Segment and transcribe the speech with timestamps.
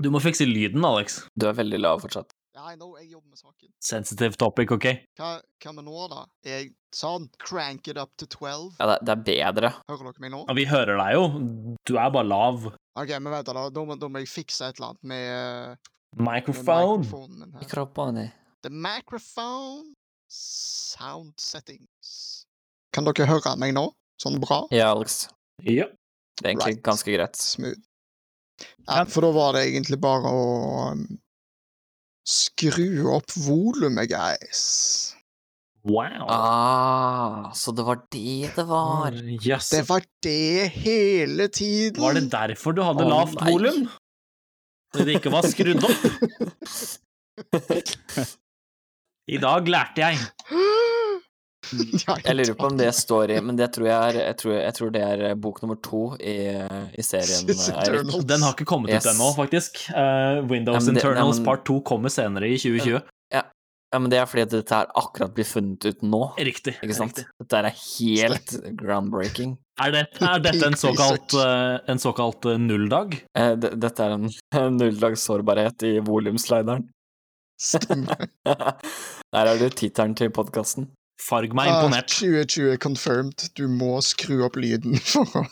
[0.00, 1.24] Du må fikse lyden, Alex.
[1.38, 2.30] Du er veldig lav fortsatt.
[2.54, 3.68] Ja, I know, jeg jobber med saken.
[3.82, 4.86] Sensitive topic, OK?
[5.18, 5.28] Hva,
[5.62, 6.24] hva med nå, da?
[6.46, 7.28] Jeg sånn?
[7.42, 8.76] Crank it up to 12?
[8.80, 9.70] Ja, det, det er bedre.
[9.90, 10.40] Hører dere meg nå?
[10.48, 11.24] Ja, vi hører deg jo.
[11.86, 12.66] Du er bare lav.
[12.98, 13.66] OK, men vent, da.
[13.74, 16.98] Da må, da må jeg fikse et eller annet med, eh, med Microphone.
[17.04, 17.62] mikrofonen min her.
[17.62, 18.20] Mikrofon.
[18.66, 19.94] The microphone
[20.34, 22.44] sound settings.
[22.94, 23.86] Kan dere høre meg nå?
[24.22, 24.64] Sånn bra?
[24.74, 25.28] Ja, Alex.
[25.62, 25.86] Ja.
[26.38, 26.82] Det er egentlig Right.
[26.86, 27.36] ganske greit.
[27.38, 27.82] Smooth.
[28.88, 30.44] Ja, for da var det egentlig bare å
[30.94, 31.04] um,
[32.28, 35.14] skru opp volumet, guys.
[35.88, 36.26] Wow.
[36.28, 39.12] Ah, så det var det det var.
[39.14, 39.70] Yes.
[39.70, 42.02] Det var det hele tiden.
[42.02, 43.52] Var det derfor du hadde oh, lavt nei.
[43.52, 43.88] volum?
[44.92, 45.98] Fordi det ikke var skrudd opp?
[49.28, 50.18] I dag lærte jeg.
[52.06, 54.54] Ja, Jeg lurer på om det står i Men det tror jeg er Jeg tror,
[54.60, 56.36] jeg tror det er bok nummer to i,
[56.98, 57.68] i serien, It's
[58.28, 59.04] Den har ikke kommet Yes.
[59.06, 59.82] ut ennå, faktisk.
[59.92, 63.02] Uh, Windows Ja, det- Internals nei, men- part 2 kommer senere i 2020.
[63.88, 66.18] Ja, men det er fordi at dette her akkurat blir funnet ut nå.
[66.36, 66.74] Riktig.
[66.84, 67.16] Ikke sant?
[67.16, 67.24] riktig.
[67.40, 69.54] Dette er helt groundbreaking.
[69.80, 73.16] Er, det, er dette en såkalt, eh, en såkalt eh, nulldag?
[73.38, 74.28] Uh, Dette er en
[74.76, 76.84] nulldags sårbarhet i volumslideren.
[77.58, 78.28] Stemmer.
[78.44, 80.90] Der er du tittelen til podkasten.
[81.18, 82.12] Farg meg Ah, imponert.
[82.14, 83.48] 2020 confirmed.
[83.58, 85.42] Du må skru opp lyden for å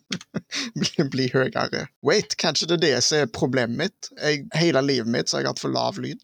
[0.80, 1.86] bli, bli høyere.
[2.02, 4.10] Wait, kanskje det er det som er problemet mitt?
[4.18, 6.18] Jeg, hele livet mitt så har jeg hatt for lav lyd.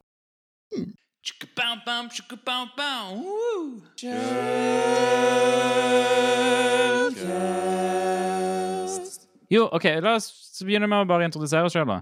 [9.51, 10.29] Jo, OK, la oss
[10.67, 12.01] begynne med å bare introdusere oss sjøl, da.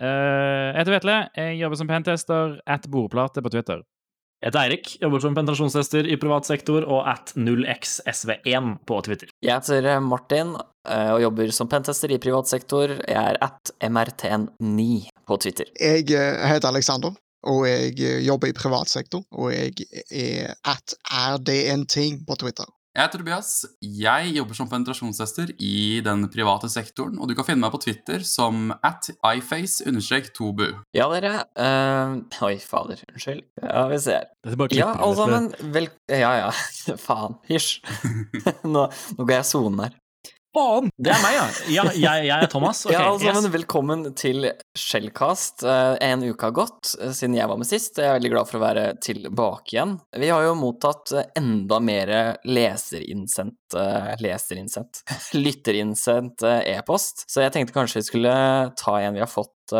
[0.00, 1.16] Uh, jeg heter Vetle.
[1.36, 3.82] Jeg jobber som pentester at bordplate på Twitter.
[4.42, 9.28] Jeg heter Eirik, jobber som penetrasjonstester i privat sektor og at 0xsv1 på Twitter.
[9.38, 12.96] Jeg heter eh, Martin eh, og jobber som pentester i privat sektor.
[13.06, 14.88] Jeg er at mrtn9
[15.30, 15.70] på Twitter.
[15.78, 17.14] Jeg eh, heter Alexander,
[17.46, 22.34] og jeg jobber i privat sektor, og jeg er at er det en ting på
[22.42, 22.66] Twitter.
[22.92, 23.50] Jeg heter Tobias.
[23.80, 28.20] Jeg jobber som penetrasjonstester i den private sektoren, og du kan finne meg på Twitter
[28.28, 30.66] som at iface-tobu.
[30.92, 31.30] Ja, dere.
[31.56, 33.00] Uh, oi, fader.
[33.14, 33.46] Unnskyld.
[33.62, 34.28] Ja, vi ser.
[34.44, 35.48] Er Ja, alle sammen.
[35.72, 35.88] Vel...
[36.12, 36.52] Ja, ja.
[37.06, 37.40] Faen.
[37.48, 37.80] Hysj.
[38.74, 39.96] nå, nå går jeg sonen her.
[40.52, 40.90] Faen!
[41.00, 41.44] Det er meg, ja.
[41.72, 42.82] ja jeg, jeg er Thomas.
[42.86, 43.52] Okay, ja, alle sammen, yes.
[43.54, 45.64] velkommen til Shellcast.
[45.64, 47.96] Eh, En uke har gått eh, siden jeg var med sist.
[47.96, 49.94] Jeg er veldig glad for å være tilbake igjen.
[50.20, 52.12] Vi har jo mottatt eh, enda mer
[52.44, 53.78] leserinnsendt
[54.20, 55.00] Leserinnsendt
[55.44, 58.34] Lytterinnsendt e-post, så jeg tenkte kanskje vi skulle
[58.76, 59.72] ta en vi har fått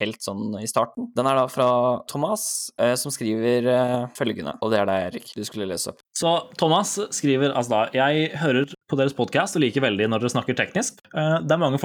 [0.00, 1.10] helt sånn i starten.
[1.16, 1.68] Den er da fra
[2.10, 2.44] Thomas,
[2.80, 6.02] eh, som skriver eh, følgende, og det er deg, Erik, du skulle lese opp.
[6.16, 10.34] Så Thomas skriver altså da Jeg hører på deres podkast og liker veldig når dere
[10.34, 11.02] snakker teknisk.
[11.14, 11.80] Eh, Det er mange,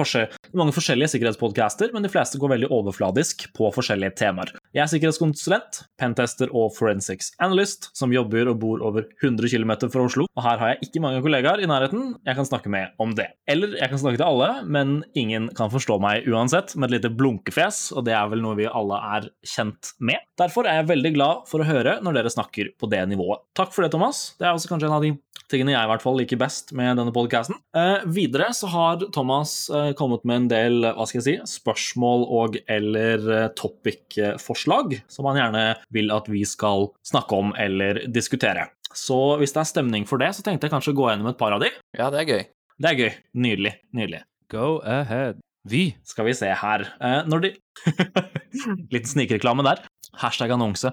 [0.56, 4.52] mange forskjellige sikkerhetspodcaster, men de fleste går veldig overfladisk på forskjellige temaer.
[4.76, 10.02] Jeg er sikkerhetskonsulent, pentester og forensics analyst, som jobber og bor over 100 km fra
[10.04, 13.14] Oslo, og her har jeg ikke mange kollegaer i nærheten jeg kan snakke med om
[13.16, 13.30] det.
[13.48, 17.14] Eller jeg kan snakke til alle, men ingen kan forstå meg uansett, med et lite
[17.16, 20.20] blunkefjes, og det er vel noe vi alle er kjent med.
[20.36, 23.46] Derfor er jeg veldig glad for å høre når dere snakker på det nivået.
[23.56, 24.34] Takk for det, Thomas.
[24.36, 25.14] Det er også kanskje en av de
[25.46, 27.56] tingene jeg i hvert fall liker best med denne podcasten.
[27.76, 32.26] Eh, videre så har Thomas eh, kommet med en del hva skal jeg si, spørsmål
[32.34, 34.65] og eller eh, topic-forslag
[35.12, 38.68] som han gjerne vil at vi skal snakke om eller diskutere.
[38.96, 41.40] Så hvis det er stemning for det, så tenkte jeg kanskje å gå gjennom et
[41.40, 41.72] par av de.
[41.96, 42.46] Ja, det er gøy.
[42.76, 43.12] Det er gøy.
[43.46, 43.74] Nydelig.
[43.96, 44.22] Nydelig.
[44.52, 45.40] Go ahead.
[45.66, 45.96] Vi.
[46.06, 46.84] Skal vi se her.
[47.02, 47.52] Eh, når de
[48.94, 49.82] Litt snikreklame der.
[50.20, 50.90] Hashtag annonse.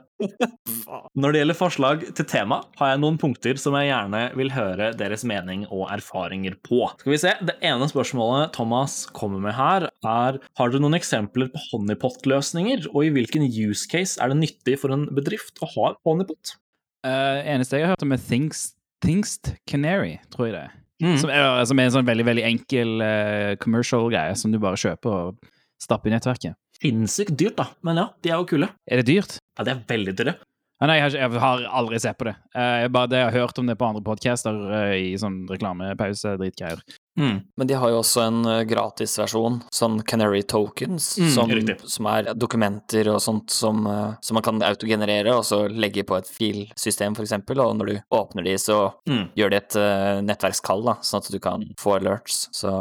[1.16, 4.92] Når det gjelder forslag til tema, har jeg noen punkter som jeg gjerne vil høre
[5.00, 6.82] deres mening og erfaringer på.
[7.00, 11.52] Skal vi se, Det ene spørsmålet Thomas kommer med her, er har dere noen eksempler
[11.54, 15.96] på honeypot-løsninger, og i hvilken use case er det nyttig for en bedrift å ha
[16.08, 16.58] honeypot?
[17.04, 20.76] Uh, eneste jeg har hørt om, er Thingst, Thingst Canary, tror jeg det er.
[21.04, 21.18] Mm.
[21.20, 24.80] Som, er, som er en sånn veldig veldig enkel uh, commercial greie som du bare
[24.80, 25.50] kjøper og
[25.84, 26.56] stapper i nettverket.
[26.84, 28.68] Sinnssykt dyrt, da, men ja, de er jo kule.
[28.92, 29.38] Er det dyrt?
[29.58, 30.36] Ja, de er veldig dyre.
[30.82, 32.34] Ja, nei, jeg har, ikke- jeg har aldri sett på det.
[32.60, 35.46] Eh, jeg, bare, det jeg har hørt om det på andre podcaster eh, i sånn
[35.48, 36.82] reklamepause, dritgreier.
[37.18, 37.38] Mm.
[37.56, 42.34] Men de har jo også en eh, gratisversjon, sånn Canary Tokens, Mm, som, som er
[42.36, 43.86] dokumenter og sånt som,
[44.20, 47.96] som man kan autogenerere, og så legge på et filsystem, for eksempel, og når du
[48.12, 49.30] åpner de, så Mm.
[49.38, 52.50] gjør de et uh, nettverkskall, da, sånn at du kan få alerts.
[52.52, 52.74] Så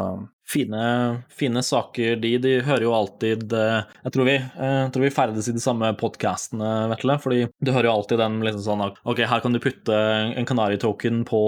[0.43, 2.33] Fine, fine saker, de.
[2.43, 5.63] De hører jo alltid eh, Jeg tror vi, eh, jeg tror vi ferdes i de
[5.63, 7.15] samme podkastene, Vetle.
[7.23, 11.23] Fordi du hører jo alltid den liksom sånn OK, her kan du putte en Canary-token
[11.29, 11.41] på,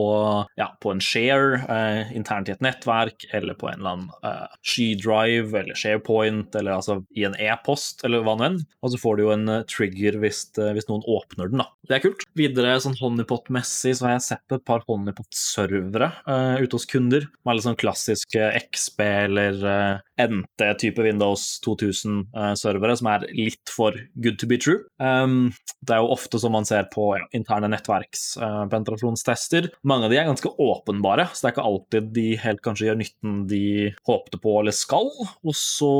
[0.60, 4.58] ja, på en share eh, internt i et nettverk, eller på en eller annen eh,
[4.64, 8.60] SheDrive eller sharepoint, eller altså i en e-post, eller hva nå enn.
[8.82, 11.70] Og så får du jo en eh, trigger hvis, eh, hvis noen åpner den, da.
[11.86, 12.24] Det er kult.
[12.38, 17.60] Videre sånn honeypot-messig så har jeg sett et par honeypot-servere eh, ute hos kunder, med
[17.60, 18.50] litt sånn klassiske
[18.86, 24.84] XB eller uh, NT-type Windows 2000-servere, som er litt for good to be true.
[25.02, 25.52] Um,
[25.86, 29.70] det er jo ofte som man ser på ja, interne nettverkspenetrasjonstester.
[29.88, 33.02] Mange av de er ganske åpenbare, så det er ikke alltid de helt kanskje gjør
[33.02, 33.64] nytten de
[34.08, 35.12] håpte på eller skal.
[35.46, 35.94] Og så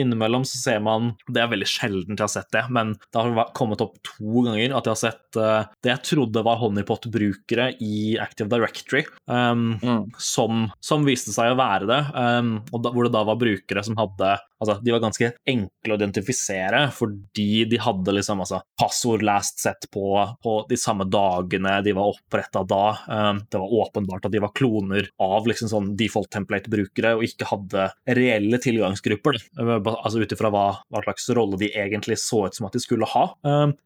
[0.00, 3.52] innimellom så ser man Det er veldig sjelden jeg har sett det, men det har
[3.56, 8.16] kommet opp to ganger at jeg har sett uh, det jeg trodde var Honeypot-brukere i
[8.20, 10.04] Active Directory, um, mm.
[10.18, 12.29] som, som, viste seg å være det, um,
[12.70, 15.96] og da, hvor det da var brukere som hadde Altså, de var ganske enkle å
[15.96, 21.94] identifisere fordi de hadde liksom altså, passord last sett på, på de samme dagene de
[21.96, 22.90] var oppretta da.
[23.08, 27.48] Um, det var åpenbart at de var kloner av liksom sånn default template-brukere og ikke
[27.48, 27.86] hadde
[28.20, 32.76] reelle tilgangsgrupper, altså ut ifra hva, hva, slags rolle de egentlig så ut som at
[32.76, 33.24] de skulle ha.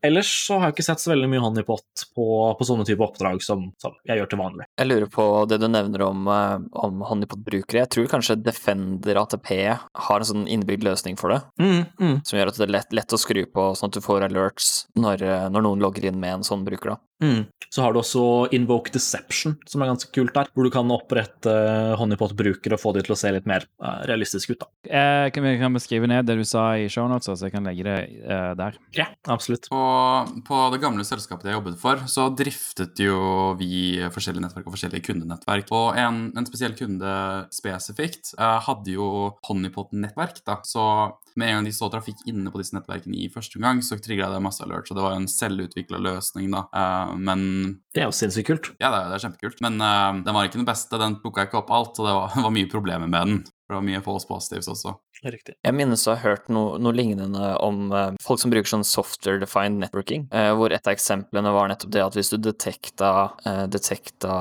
[0.03, 2.27] Ellers så har jeg ikke sett så veldig mye honeypot på,
[2.59, 4.69] på sånne type oppdrag som, som, jeg gjør til vanlig.
[4.81, 7.85] Jeg lurer på det du nevner om, eh, om honeypot-brukere.
[7.85, 12.17] Jeg tror kanskje Defender ATP har en sånn innebygd løsning for det, mm, mm.
[12.27, 14.71] som gjør at det er lett, lett, å skru på, sånn at du får alerts
[14.99, 16.95] når, eh, når noen logger inn med en sånn bruker.
[16.95, 17.01] da.
[17.23, 17.45] Mm.
[17.71, 18.25] Så har du også
[18.55, 22.93] Invoke Deception, som er ganske kult der, hvor du kan opprette eh, Honeypot-brukere og få
[22.97, 24.61] de til å se litt mer realistiske realistisk ut.
[24.61, 24.69] da.
[24.85, 27.85] Eh, kan vi kan beskrive ned det du sa i shownotes, så jeg kan legge
[27.87, 28.79] det eh, der?
[28.97, 29.69] Ja, absolutt.
[29.73, 34.77] Og på, det gamle selskapet jeg jobbet for, så driftet jo vi forskjellige nettverk og
[34.77, 35.71] forskjellige kundenettverk.
[35.75, 37.15] Og en, en spesiell kunde
[37.55, 39.11] spesifikt eh, hadde jo
[39.49, 40.61] Honeypot-nettverk, da.
[40.67, 40.85] Så
[41.37, 44.29] med en gang de så trafikk inne på disse nettverkene i første gang, så trigga
[44.33, 46.65] det masse alerts, og det var jo en selvutvikla løsning, da.
[46.71, 47.43] Uh, men
[47.95, 48.71] Det er jo sinnssykt kult.
[48.79, 49.63] Ja, det er, det er kjempekult.
[49.65, 52.39] Men uh, den var ikke den beste, den plukka ikke opp alt, og det var,
[52.47, 53.43] var mye problemer med den.
[53.65, 54.95] Det var mye false positives også.
[55.25, 55.55] Riktig.
[55.65, 59.41] Jeg minnes å ha hørt noe, noe lignende om eh, folk som bruker sånn software
[59.41, 63.13] defined networking, eh, hvor et av eksemplene var nettopp det at hvis du detekta,
[63.49, 64.35] eh, detekta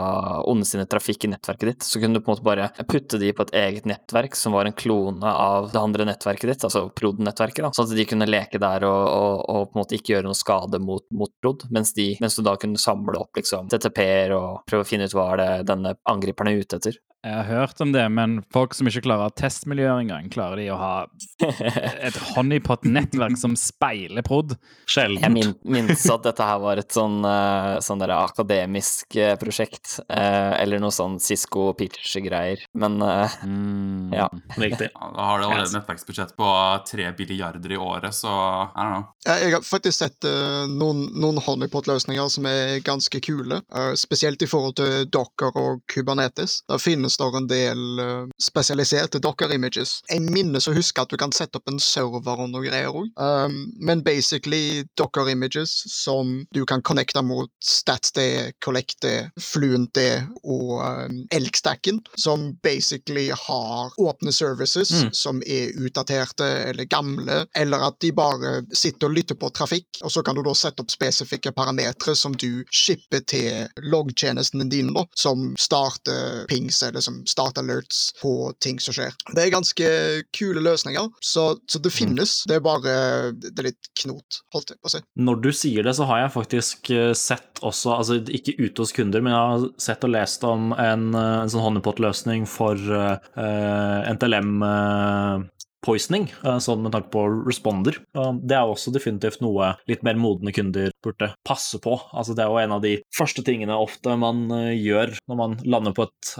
[0.51, 3.45] ondsinnet trafikk i nettverket ditt, så kunne du på en måte bare putte de på
[3.47, 7.87] et eget nettverk som var en klone av det andre nettverket ditt, altså prod-nettverket, sånn
[7.87, 10.83] at de kunne leke der og, og, og, på en måte ikke gjøre noe skade
[10.83, 14.83] mot, mot prod, mens, de, mens du da kunne samle opp liksom TTP-er og prøve
[14.83, 16.99] å finne ut hva er det denne angriperen er ute etter.
[17.23, 20.75] Jeg har hørt om det, men folk som ikke klarer testmiljøer engang, klarer de å
[20.75, 20.95] ha
[22.07, 24.57] et honeypot-nettverk som speiler prod?
[24.91, 25.39] Sjeldent.
[25.39, 30.83] Jeg minnes at dette her var et sånn, uh, sånn akademisk uh, prosjekt, uh, eller
[30.83, 34.11] noe sånn Cisco pitch-greier, men mm.
[34.17, 34.27] ja.
[34.59, 34.91] Riktig.
[34.91, 36.51] Da har du allerede et nettverksbudsjett på
[36.91, 39.07] tre billiarder i året, så I don't know.
[39.23, 40.27] Jeg har faktisk sett
[40.75, 43.61] noen, noen honeypot-løsninger som er ganske kule,
[43.95, 46.59] spesielt i forhold til Docker og Kubernetes.
[46.67, 50.01] Det finnes finnes det en del uh, spesialiserte docker-images.
[50.09, 53.09] Jeg minnes å huske at du kan sette opp en server og noe greier òg,
[53.17, 59.99] um, men basically docker-images som du kan connecte mot StatsD, CollectD, FluentD
[60.43, 65.11] og um, Elkstacken, som basically har åpne services mm.
[65.13, 70.11] som er utdaterte eller gamle, eller at de bare sitter og lytter på trafikk, og
[70.11, 75.05] så kan du da sette opp spesifikke parametere som du shipper til loggtjenestene dine, da,
[75.17, 79.13] som starter pings eller liksom start alerts på ting som skjer.
[79.35, 79.89] Det er ganske
[80.35, 81.97] kule løsninger, så, så det mm.
[81.97, 82.35] finnes.
[82.49, 82.95] Det er bare
[83.35, 85.03] det er litt knot, holdt jeg på å si.
[85.27, 88.95] Når du sier det, så har jeg faktisk eh, sett også, altså ikke ute hos
[88.95, 93.17] kunder, men jeg har sett og lest om en, eh, en sånn honeypot-løsning for uh,
[93.39, 95.43] eh, NTLM uh,
[95.83, 97.99] poisoning, eh, sånn med tanke på responder.
[98.13, 101.97] Det er også definitivt noe litt mer modne kunder burde passe på.
[102.13, 105.57] Altså, det er jo en av de første tingene ofte man eh, gjør når man
[105.63, 106.33] lander på et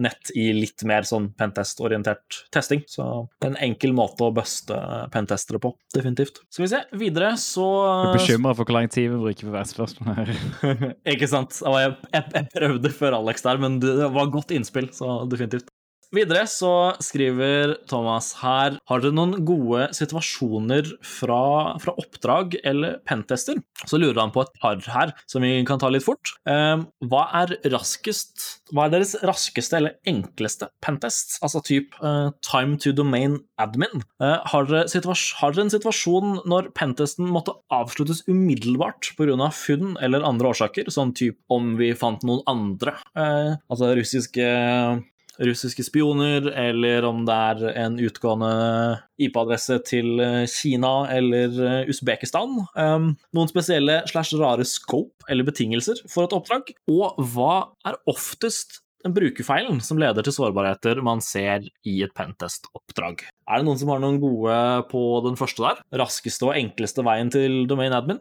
[0.00, 2.82] nett i litt mer sånn pentest-orientert testing.
[2.90, 3.04] Så
[3.46, 4.76] en enkel måte å buste
[5.14, 6.42] pentestere på, definitivt.
[6.50, 9.54] Skal vi se, videre så Jeg er bekymra for hvor lang tid vi bruker på
[9.54, 10.32] hvert spørsmål her.
[11.14, 11.60] Ikke sant.
[11.60, 15.70] Jeg, jeg, jeg, prøvde før Alex der, men det var godt innspill, så definitivt.
[16.10, 23.60] Videre så skriver Thomas her Har dere noen gode situasjoner fra, fra oppdrag eller pentester?
[23.86, 26.32] Så lurer han på et par her som vi kan ta litt fort.
[26.48, 31.38] Uh, hva er raskest Hva er deres raskeste eller enkleste pentest?
[31.46, 34.02] Altså type uh, time to domain admin.
[34.18, 39.50] Uh, har, dere har, dere en situasjon når pentesten måtte avsluttes umiddelbart pga.
[39.54, 44.46] funn eller andre årsaker, sånn type om vi fant noen andre, eh, altså russiske
[45.46, 48.50] russiske spioner, eller om det er en utgående
[49.20, 52.58] IP-adresse til eh, Kina eller eh, Usbekistan.
[52.76, 57.54] Um, noen spesielle slash rare scope eller betingelser for et oppdrag, og hva
[57.88, 63.24] er oftest den brukerfeilen som leder til sårbarheter man ser i et pentest-oppdrag.
[63.48, 64.56] Er det noen som har noen gode
[64.90, 65.80] på den første der?
[66.02, 68.20] Raskeste og enkleste veien til domain admin?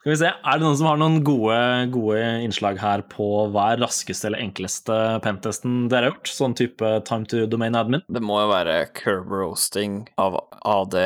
[0.00, 1.56] Skal vi se, Er det noen som har noen gode,
[1.92, 6.30] gode innslag her på hva er raskeste eller enkleste pentesten dere har gjort?
[6.32, 8.00] Sånn type time to domain admin?
[8.08, 10.96] Det må jo være curb roasting av AD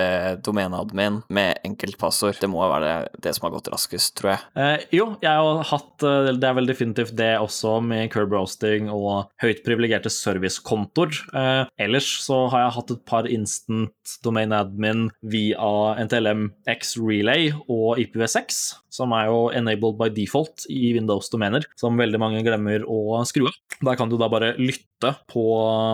[0.47, 2.39] domeneadmin med enkeltpassord.
[2.39, 4.47] Det må jo være det, som har gått raskest, tror jeg.
[4.63, 8.93] Eh, jo, jeg har hatt eh, Det er vel definitivt det også, med curb roasting
[8.95, 11.19] og høyt privilegerte servicekontoer.
[11.35, 16.49] Eh, ellers så har jeg hatt et par instant domain admin via NTLM
[16.79, 18.63] X Relay og IPv6
[18.95, 23.57] som er jo enabled by default i Windows-domener, som veldig mange glemmer å skru av.
[23.85, 25.43] Der kan du da bare lytte på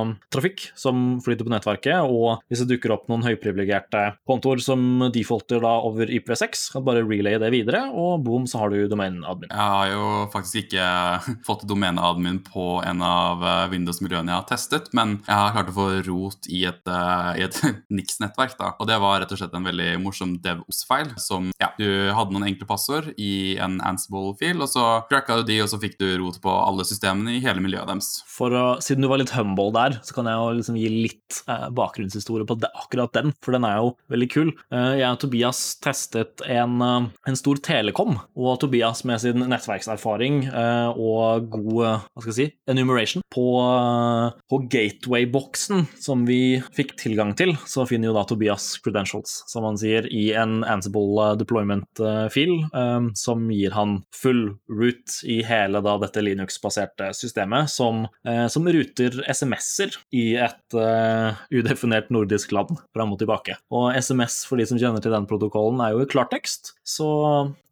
[0.04, 5.08] um, trafikk som flyter på nettverket, og hvis det dukker opp noen høyprivilegerte kontoer som
[5.14, 8.84] defaulter da over IPv6, kan du bare relaye det videre, og boom, så har du
[8.90, 9.50] domain-admin.
[9.50, 10.04] Jeg har jo
[10.34, 10.86] faktisk ikke
[11.48, 15.78] fått domeneadmin på en av uh, Windows-miljøene jeg har testet, men jeg har klart å
[15.80, 16.94] få rot i et,
[17.40, 17.62] i et
[17.96, 18.74] Nix-nettverk, da.
[18.78, 22.50] Og det var rett og slett en veldig morsom dev-os-feil som ja, du hadde noen
[22.52, 26.06] enkle passord passord i en Ansible-fil, og så cracka du de, og så fikk du
[26.20, 28.10] rot på alle systemene i hele miljøet deres.
[28.28, 31.40] For å, Siden du var litt humble der, så kan jeg jo liksom gi litt
[31.50, 34.52] eh, bakgrunnshistorie på det, akkurat den, for den er jo veldig kul.
[34.72, 40.42] Eh, jeg og Tobias testet en, eh, en, stor Telekom, og Tobias med sin nettverkserfaring
[40.48, 46.96] eh, og god hva skal jeg si, enumeration på, eh, på gateway-boksen som vi fikk
[47.00, 52.56] tilgang til, så finner jo da Tobias credentials, som han sier, i en Ansible deployment-fil
[52.80, 58.68] um, som gir han full root i hele da, dette Linux-baserte systemet, som, uh, som
[58.68, 63.58] ruter SMS-er i et uh, udefinert nordisk land fram og tilbake.
[63.74, 67.10] Og SMS, for de som kjenner til den protokollen, er jo i klartekst, så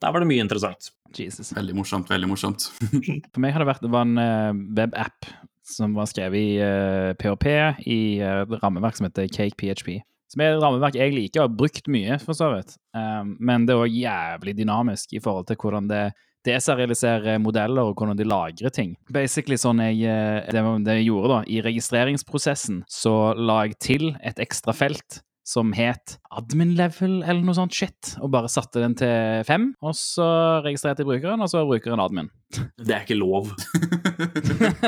[0.02, 0.92] der var det mye interessant.
[1.16, 1.52] Jesus.
[1.56, 2.68] Veldig morsomt, veldig morsomt.
[3.32, 5.30] For meg har det vært det var en uh, webapp
[5.68, 7.46] som var skrevet i uh, PHP
[7.88, 9.98] i uh, rammeverk som heter Cake PHP.
[10.28, 12.76] Som er et rammeverk jeg liker og har brukt mye, for så vidt.
[12.96, 16.02] Um, men det er òg jævlig dynamisk i forhold til hvordan det
[16.46, 18.94] deserialiserer modeller og hvordan de lagrer ting.
[19.12, 24.06] Basically sånn jeg, eh, det, det jeg gjorde da, I registreringsprosessen så la jeg til
[24.22, 28.92] et ekstra felt som het admin level eller noe sånt shit, og bare satte den
[29.00, 29.70] til fem.
[29.80, 30.26] Og så
[30.64, 32.28] registrerte jeg brukeren, og så var brukeren admin.
[32.76, 33.48] Det er ikke lov.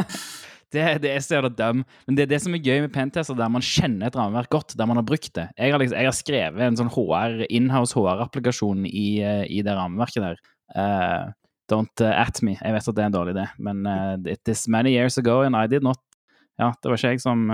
[0.71, 1.83] Det, det er så dum.
[2.07, 4.77] Men det er det som er gøy med pentester, der man kjenner et rammeverk godt,
[4.79, 5.49] der man har brukt det.
[5.59, 9.75] Jeg har, liksom, jeg har skrevet en sånn HR, inhouse HR-applikasjon i, eh, i, det
[9.75, 10.39] rammeverket der.
[10.71, 11.33] Uh,
[11.71, 12.55] don't uh, at me.
[12.61, 15.41] Jeg vet at det er en dårlig idé, men uh, it is many years ago
[15.43, 15.99] and I did not
[16.61, 17.47] Ja, det var ikke jeg som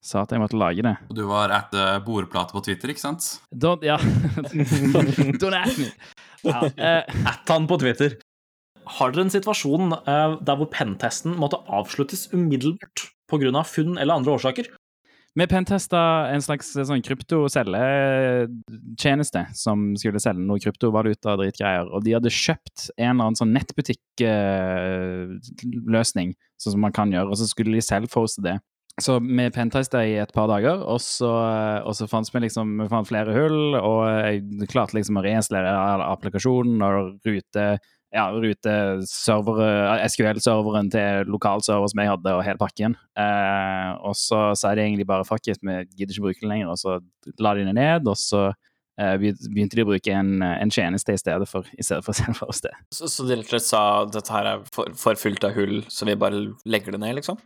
[0.00, 0.94] sa at jeg måtte lage det.
[1.12, 1.74] Og du var at
[2.06, 3.26] bordplate på Twitter, ikke sant?
[3.52, 3.98] Don't, ja.
[5.42, 5.90] don't at me.
[6.48, 6.70] Ja,
[7.04, 8.16] at han på Twitter.
[8.84, 13.62] Har dere en situasjon uh, der hvor pentesten måtte avsluttes umiddelbart pga.
[13.64, 14.66] funn eller andre årsaker?
[15.34, 22.14] Vi pentesta en slags sånn kryptoselgetjeneste som skulle selge noe kryptovaluta og dritgreier, og de
[22.14, 27.50] hadde kjøpt en eller annen sånn nettbutikkløsning, uh, sånn som man kan gjøre, og så
[27.50, 28.62] skulle de self-hoste det.
[29.02, 31.26] Så vi pentesta i et par dager, og så,
[31.82, 36.06] og så fant vi liksom vi fant flere hull, og jeg klarte liksom å reinstallere
[36.12, 37.64] applikasjonen og rute
[38.14, 42.94] ja, rute SQL-serveren til lokalserver som jeg hadde, og hele pakken.
[43.18, 46.70] Eh, og så sa de egentlig bare fuck it, vi gidder ikke bruke den lenger,
[46.74, 47.00] og så
[47.42, 48.44] la de det ned, og så
[49.00, 52.50] eh, begynte de å bruke en, en tjeneste i stedet for, i stedet for selve
[52.94, 55.82] Så, så de rett og slett sa dette her er for, for fullt av hull,
[55.90, 57.42] så vi bare legger det ned, liksom?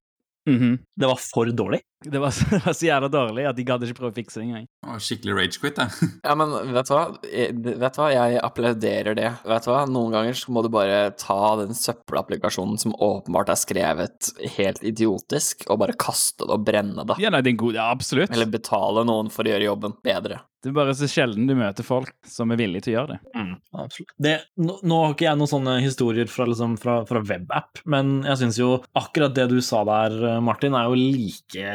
[0.49, 0.79] Mm -hmm.
[0.97, 1.81] Det var for dårlig?
[2.05, 4.39] Det var, så, det var så jævla dårlig at de gadd ikke prøve å fikse
[4.39, 4.67] det engang.
[5.03, 5.89] Skikkelig ragequit, det.
[6.29, 7.05] ja, men vet du hva?
[7.23, 8.11] Vet du hva?
[8.15, 9.33] Jeg applauderer det.
[9.51, 9.83] Vet du hva?
[9.91, 15.67] Noen ganger så må du bare ta den søppelapplikasjonen som åpenbart er skrevet helt idiotisk,
[15.67, 17.19] og bare kaste det og brenne det.
[17.23, 18.31] Ja, nei, det er en god, ja, absolutt.
[18.35, 20.43] Eller betale noen for å gjøre jobben bedre.
[20.59, 23.19] Det er bare så sjelden du møter folk som er villige til å gjøre det.
[23.39, 24.15] Mm, absolutt.
[24.19, 28.25] Det, nå, nå, har ikke jeg noen sånne historier fra, liksom, fra, fra webapp, men
[28.27, 31.69] jeg syns jo akkurat det du sa der, Martin, er jo like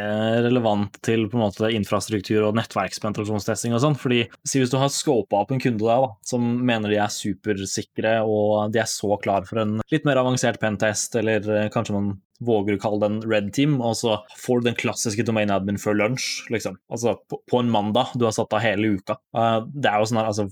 [0.46, 4.00] relevant til på en måte infrastruktur og nettverkspenetrasjonstesting og sånn.
[4.00, 7.14] fordi si hvis du har scopa opp en kunde der, da, som mener de er
[7.14, 11.98] supersikre og de er så klar for en litt mer avansert pentest, eller eh, kanskje
[11.98, 15.80] man våger å kalle den red team, og så får du den klassiske domain admin
[15.82, 16.78] før lunsj, liksom.
[16.92, 19.18] Altså på, en mandag, du har satt av hele uka.
[19.36, 20.48] Uh, det er jo sånn her, altså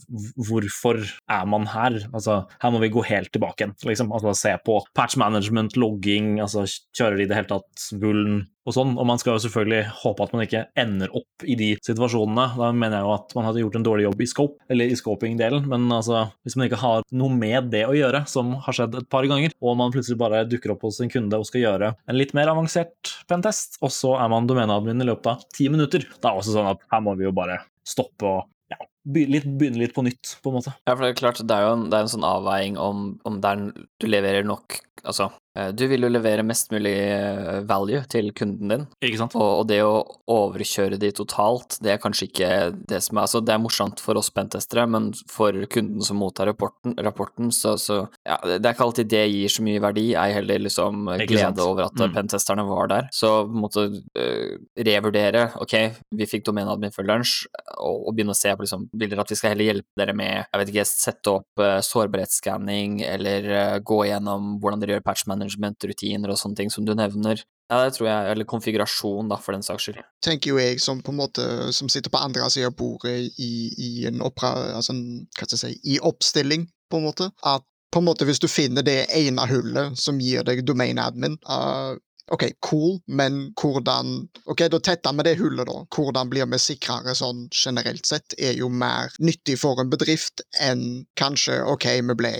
[0.50, 2.00] hvorfor er man her?
[2.12, 4.14] Altså her må vi gå helt tilbake igjen, liksom.
[4.16, 6.66] Altså se på patch management, logging, altså
[6.98, 8.94] kjører de i det hele tatt Vuln og sånn.
[9.00, 12.48] Og man skal jo selvfølgelig håpe at man ikke ender opp i de situasjonene.
[12.60, 15.00] Da mener jeg jo at man hadde gjort en dårlig jobb i scope, eller i
[15.00, 15.68] scoping-delen.
[15.72, 19.10] Men altså, hvis man ikke har noe med det å gjøre, som har skjedd et
[19.12, 22.18] par ganger, og man plutselig bare dukker opp hos en kunde og skal gjøre en
[22.18, 26.32] litt mer avansert pentest, og så er man domeneadmin i løpet av ti minutter, da
[26.32, 28.42] er det også sånn at her må vi jo bare stoppe og
[28.72, 30.74] ja, begynne litt, på nytt, på en måte.
[30.86, 33.12] Ja, for det er klart, det er jo en, det er en sånn avveiing om,
[33.28, 33.68] om er,
[34.02, 35.32] du leverer nok Altså,
[35.76, 39.34] du vil jo levere mest mulig eh, value til kunden din, Ikke sant?
[39.36, 39.98] og, og det å
[40.32, 42.50] overkjøre de totalt, det er kanskje ikke
[42.88, 46.48] det som er Altså, det er morsomt for oss pentestere, men for kunden som mottar
[46.50, 50.32] rapporten, rapporten så, så Ja, det er ikke alltid det gir så mye verdi, ei
[50.38, 52.16] heller liksom Ikke glede over at Mm.
[52.16, 53.10] pentesterne var der.
[53.14, 54.56] Så på en måte uh,
[54.88, 55.76] revurdere, ok,
[56.18, 57.46] vi fikk domeneadmin før lunsj,
[57.78, 60.16] og, og begynne å se på liksom Vil dere at vi skal heller hjelpe dere
[60.18, 65.06] med, jeg vet ikke, sette opp uh, sårbarhetsskanning, eller uh, gå igjennom hvordan dere gjør
[65.06, 67.42] patch management, rutiner og sånne ting som du nevner.
[67.72, 70.02] Ja, det tror jeg, eller konfigurasjon, da, for den saks skyld.
[70.26, 71.46] tenker jo jeg som på en måte
[71.76, 75.04] som sitter på andre siden av bordet i, i en opera, altså en,
[75.38, 77.30] hva skal jeg si, i oppstilling, på en måte.
[77.48, 81.38] At på en måte hvis du finner det ene hullet som gir deg domain admin,
[81.48, 81.96] uh,
[82.32, 84.14] OK, cool, men hvordan
[84.52, 85.82] OK, da tetter vi det hullet, da.
[85.92, 91.04] Hvordan blir vi sikrere sånn generelt sett, er jo mer nyttig for en bedrift enn
[91.20, 92.32] kanskje OK, vi ble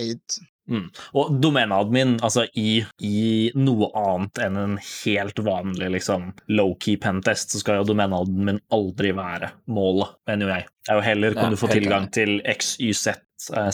[0.70, 0.86] Mm.
[1.18, 7.62] Og domeneadmin, altså i, i noe annet enn en helt vanlig liksom, low-key pentest, så
[7.62, 10.68] skal jo domeneadmin aldri være målet, mener jo jeg.
[10.82, 13.18] Det er jo heller kan Ja, du få tilgang til XYZ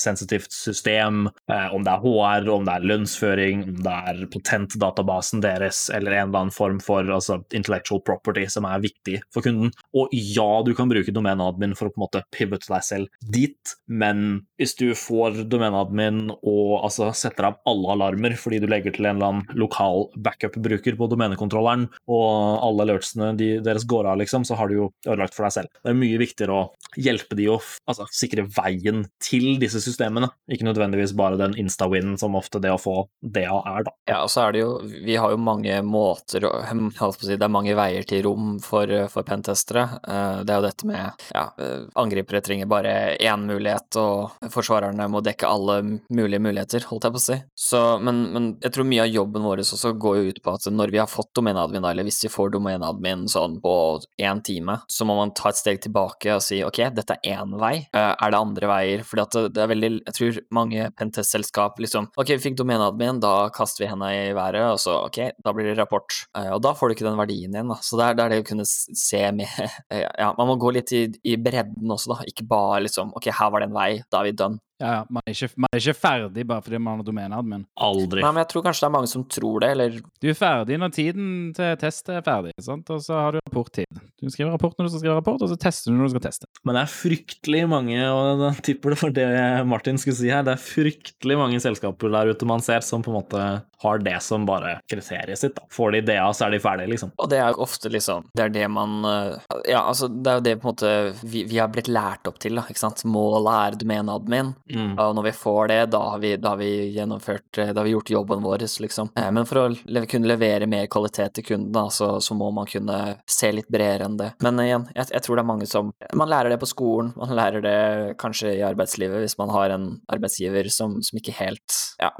[0.01, 5.43] sensitivt system, eh, om det er HR, om det er lønnsføring, om det er patentdatabasen
[5.45, 9.73] deres, eller en eller annen form for altså, intellectual property som er viktig for kunden.
[9.97, 13.75] Og ja, du kan bruke domeneadmin for å på en måte pivote deg selv dit,
[13.87, 19.09] men hvis du får domeneadmin og altså, setter av alle alarmer fordi du legger til
[19.09, 22.27] en eller annen lokal backup-bruker på domenekontrolleren, og
[22.65, 25.73] alle alertsene de, deres går av, liksom, så har du jo ødelagt for deg selv.
[25.83, 26.67] Det er mye viktigere å
[26.97, 32.37] hjelpe de å altså, sikre veien til disse systemene, ikke nødvendigvis bare den insta-win som
[32.39, 33.95] ofte det å få DA er, da.
[34.09, 34.71] Ja, og så er det jo
[35.05, 36.47] Vi har jo mange måter
[37.19, 39.85] si, Det er mange veier til rom for, for pentestere.
[40.07, 45.09] Eh, Det er jo dette med ja, eh, angripere trenger bare én mulighet, og forsvarerne
[45.11, 45.79] må dekke alle
[46.09, 47.39] mulige muligheter, holdt jeg på å si.
[47.59, 50.69] Så, men, men jeg tror mye av jobben vår også går jo ut på at
[50.73, 53.75] når vi har fått domeneadmin, eller hvis vi får domeneadmin sånn på
[54.23, 57.53] én time, så må man ta et steg tilbake og si ok, dette er én
[57.61, 59.03] vei, Eh, er det andre veier?
[59.05, 63.21] Fordi at det- det er veldig Jeg tror mange pentest-selskap liksom Ok, vi fikk domeneadmin,
[63.21, 66.07] da kaster vi henda i været, og så ok, da blir det rapport.
[66.37, 67.75] Eh, og da får du ikke den verdien igjen, da.
[67.83, 69.47] Så det er, det er det å kunne se med
[70.19, 72.25] Ja, man må gå litt i, i bredden også, da.
[72.25, 74.61] Ikke bare liksom ok, her var det en vei, da er vi done.
[74.79, 77.65] Ja, ja, man er, ikke, man er ikke ferdig bare fordi man har domeneadmin.
[77.83, 78.23] Aldri.
[78.23, 80.79] Nei, men jeg tror kanskje det er mange som tror det, eller Du er ferdig
[80.79, 82.91] når tiden til test er ferdig, sant?
[82.95, 84.03] og så har du rapporttid.
[84.23, 86.27] Du skriver rapport når du skal skrive rapport, og så tester du når du skal
[86.29, 86.51] teste.
[86.63, 89.29] Men det er fryktelig mange, og jeg tipper det for det
[89.69, 93.11] Martin skulle si her, det er fryktelig mange selskaper der ute man ser som på
[93.13, 93.49] en måte
[93.83, 95.55] har det som bare kriteriet sitt.
[95.55, 95.63] Da.
[95.71, 97.13] Får de det av, så er de ferdige, liksom.
[97.19, 100.41] Og det er jo ofte liksom Det er det man eh, Ja, altså, det er
[100.41, 103.05] jo det på en måte vi, vi har blitt lært opp til, da, ikke sant.
[103.09, 104.99] Målet er domeneadmin, Mm.
[104.99, 107.87] og når vi får det, da har vi, da har vi gjennomført eh, Da har
[107.87, 109.11] vi gjort jobben vår, liksom.
[109.17, 112.51] Eh, Men for å le kunne levere mer kvalitet til kunden, da, så, så må
[112.55, 114.33] man kunne se litt bredere enn det.
[114.45, 117.35] Men igjen, jeg, jeg tror det er mange som Man lærer det på skolen, man
[117.37, 117.79] lærer det
[118.21, 122.11] kanskje i arbeidslivet hvis man har en arbeidsgiver som, som ikke helt ja,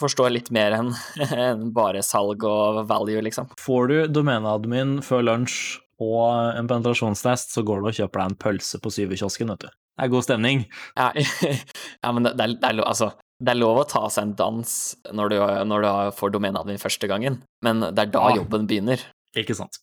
[0.00, 0.94] forstår litt mer enn
[1.48, 3.50] en bare salg og value, liksom.
[3.60, 8.38] Får du domeneadmin før lunsj og en penetrasjonstest, så går du og kjøper deg en
[8.38, 9.70] pølse på Syverkiosken, vet du.
[9.98, 10.60] Det er god stemning.
[10.94, 11.10] Ja,
[12.04, 13.10] ja men det, det, er, det, er lov, altså,
[13.42, 14.76] det er lov å ta seg en dans
[15.18, 15.36] når du,
[15.72, 18.38] når du får domeneadmin første gangen, men det er da Ja.
[18.40, 19.02] jobben begynner.
[19.36, 19.80] Ikke sant.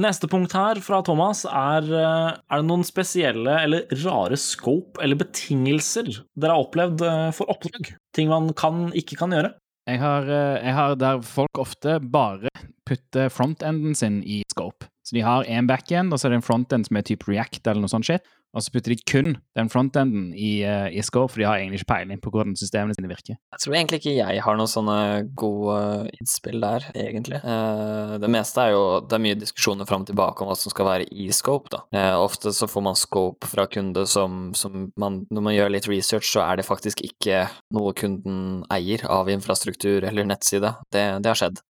[0.00, 5.18] Neste punkt her fra Thomas er eh, Er det noen spesielle eller rare scope eller
[5.18, 7.90] betingelser dere har opplevd eh, for oppdrag?
[8.16, 9.50] Ting man kan, ikke kan gjøre?
[9.90, 12.52] Jeg har, eh, jeg har der folk ofte bare
[12.86, 14.86] putter frontenden sin i scope.
[15.06, 17.66] Så de har én backend, og så er det en frontend som er type React
[17.66, 18.26] eller noe sånt shit.
[18.50, 21.80] Og så putter de kun den frontenden i, uh, i scope, for de har egentlig
[21.80, 23.38] ikke peiling på hvordan systemene sine virker.
[23.38, 24.96] Jeg tror egentlig ikke jeg har noen sånne
[25.38, 25.76] gode
[26.18, 27.38] innspill der, egentlig.
[27.44, 30.74] Uh, Det meste er jo Det er mye diskusjoner fram og tilbake om hva som
[30.74, 31.84] skal være i scope, da.
[31.94, 35.88] Uh, Ofte så får man scope fra kunde som, som man Når man gjør litt
[35.90, 37.44] research, så er det faktisk ikke
[37.76, 40.74] noe kunden eier av infrastruktur eller nettside.
[40.90, 41.62] Det, det har skjedd.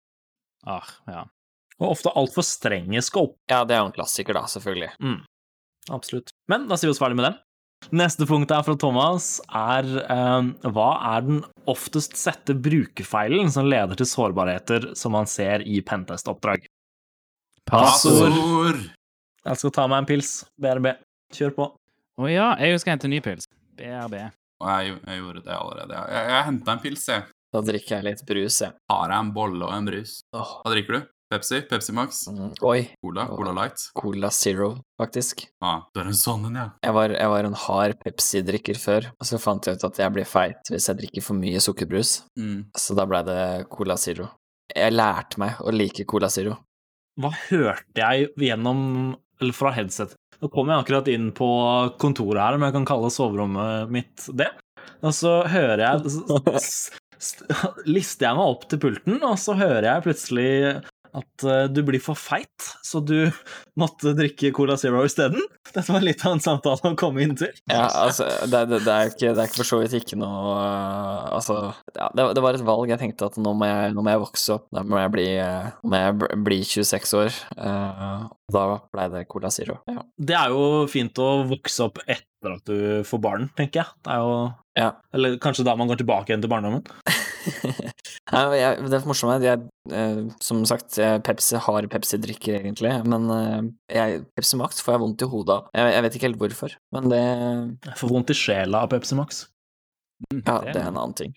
[0.68, 1.26] Ah, ja.
[1.78, 3.36] Og ofte altfor strenge scope.
[3.50, 4.90] Ja, det er jo en klassiker, da, selvfølgelig.
[5.94, 6.32] Absolutt.
[6.50, 7.36] Men da sier vi oss ferdig med den.
[7.94, 11.38] Neste punkt her fra Thomas er eh, hva er den
[11.70, 16.66] oftest sette brukerfeilen som leder til sårbarheter som man ser i pentest-oppdrag?
[17.70, 18.34] Passord.
[18.34, 18.82] Passord!
[19.46, 20.32] Jeg skal ta meg en pils.
[20.60, 20.90] BRB.
[21.38, 21.68] Kjør på.
[22.18, 23.46] Å ja, jeg skal hente en ny pils.
[23.78, 24.18] BRB.
[24.58, 25.94] Og jeg, jeg gjorde det allerede.
[25.94, 27.28] Jeg, jeg, jeg henta en pils, jeg.
[27.54, 28.74] Da drikker jeg litt brus, jeg.
[28.90, 30.18] Har jeg en bolle og en brus.
[30.34, 31.06] Hva drikker du?
[31.30, 31.60] Pepsi?
[31.68, 32.22] Pepsi Max?
[32.28, 32.88] mm, Oi.
[33.04, 33.26] Cola?
[33.28, 33.82] Cola Light?
[33.94, 35.42] Cola Zero, faktisk.
[35.60, 36.66] Ah, du er en sånn en, ja.
[36.86, 40.14] Jeg var, jeg var en hard Pepsi-drikker før, og så fant jeg ut at jeg
[40.16, 42.14] blir feit hvis jeg drikker for mye sukkerbrus.
[42.40, 42.62] Mm.
[42.76, 43.40] Så da blei det
[43.74, 44.30] Cola Zero.
[44.74, 46.56] Jeg lærte meg å like Cola Zero.
[47.18, 48.80] Hva hørte jeg gjennom
[49.40, 50.12] Eller fra headset?
[50.42, 51.46] Nå kom jeg akkurat inn på
[51.98, 54.48] kontoret her, om jeg kan kalle soverommet mitt det.
[55.02, 56.12] Og så hører jeg
[56.58, 57.42] s- s-
[57.86, 60.48] Lister jeg meg opp til pulten, og så hører jeg plutselig
[61.16, 63.30] at eh, du blir for feit, så du
[63.80, 65.40] måtte drikke Cola Zero isteden.
[65.68, 67.52] Dette var litt av en samtale å komme inn til.
[67.70, 70.54] Ja, altså, det, det, det, er ikke, det er ikke for så vidt ikke noe
[70.56, 71.58] uh, Altså,
[71.92, 72.88] ja, det, det var et valg.
[72.92, 74.66] Jeg tenkte at nå må jeg, nå må jeg vokse opp.
[74.74, 77.40] Da må jeg bli, uh, må jeg bli 26 år.
[77.58, 79.80] Uh, da blei det Cola Zero.
[79.90, 80.04] Ja.
[80.16, 83.98] Det er jo fint å vokse opp etter at du får barn, tenker jeg.
[84.06, 84.38] Det er jo
[84.78, 84.92] Ja.
[85.12, 86.86] Eller kanskje da man går tilbake igjen til barndommen.
[88.28, 89.62] Jeg, det er morsomt jeg,
[89.94, 93.62] eh, som sagt, jeg Pepsi har Pepsi-drikker egentlig, men eh,
[93.96, 95.70] jeg, Pepsi Max får jeg vondt i hodet av.
[95.78, 97.22] Jeg, jeg vet ikke helt hvorfor, men det,
[97.88, 99.46] Jeg får vondt i sjela av Pepsi Max.
[100.28, 101.32] Mm, ja, det er en annen ting.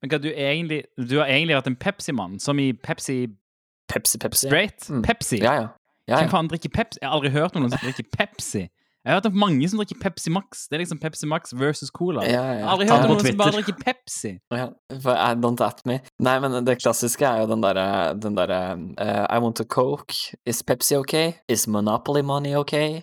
[0.00, 3.20] Men hva, du, egentlig, du har egentlig vært en Pepsi-mann, som i Pepsi
[3.92, 4.46] Pepsi, Pepsi.
[4.48, 4.88] Straight?
[4.88, 5.02] Mm.
[5.04, 5.42] Pepsi?
[5.42, 5.68] Ja, ja.
[6.10, 6.98] Ja, Hvem faen drikker Pepsi?
[7.02, 8.64] Jeg har aldri hørt noen som drikker Pepsi.
[9.02, 10.66] Jeg har hørt om mange som drikker Pepsi Max.
[10.70, 12.22] Det er liksom Pepsi Max versus Cola.
[12.22, 12.60] Ja, ja.
[12.62, 14.36] har aldri hørt om noen som bare drikker Pepsi.
[14.54, 14.68] Ja,
[15.02, 15.98] for I don't at me.
[16.22, 18.60] Nei, men det klassiske er jo den derre den derre
[19.02, 20.36] eh, I want a coke.
[20.46, 21.34] Is Pepsi okay?
[21.50, 23.02] Is Monopoly money okay?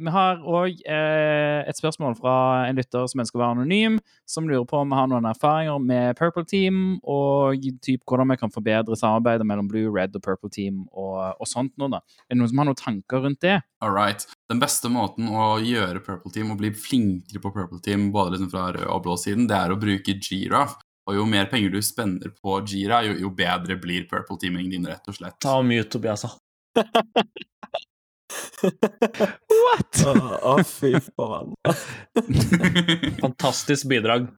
[0.00, 4.46] Vi har òg eh, et spørsmål fra en lytter som ønsker å være anonym, som
[4.48, 8.54] lurer på om vi har noen erfaringer med Purple Team, og typ hvordan vi kan
[8.54, 12.00] forbedre samarbeidet mellom Blue, Red og Purple Team og, og sånt noe, da.
[12.24, 13.58] Er det noen som har noen tanker rundt det?
[13.84, 14.24] All right.
[14.48, 18.52] Den beste måten å gjøre Purple Team og bli flinkere på Purple Team, både liksom
[18.54, 20.64] fra rød og blå siden, det er å bruke Jira.
[21.10, 24.88] Og jo mer penger du spenner på Jira, jo, jo bedre blir Purple Teaming din,
[24.88, 25.36] rett og slett.
[25.42, 26.24] Ta mye, Tobias.
[28.62, 30.02] What?!
[30.06, 31.54] Å, fy faen.
[33.24, 34.28] Fantastisk bidrag.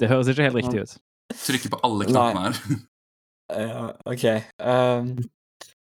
[0.00, 0.96] Det høres ikke helt riktig ut.
[1.34, 2.82] Trykker på alle knappene her.
[3.56, 4.24] Ja, ok.
[4.58, 5.10] Ehm,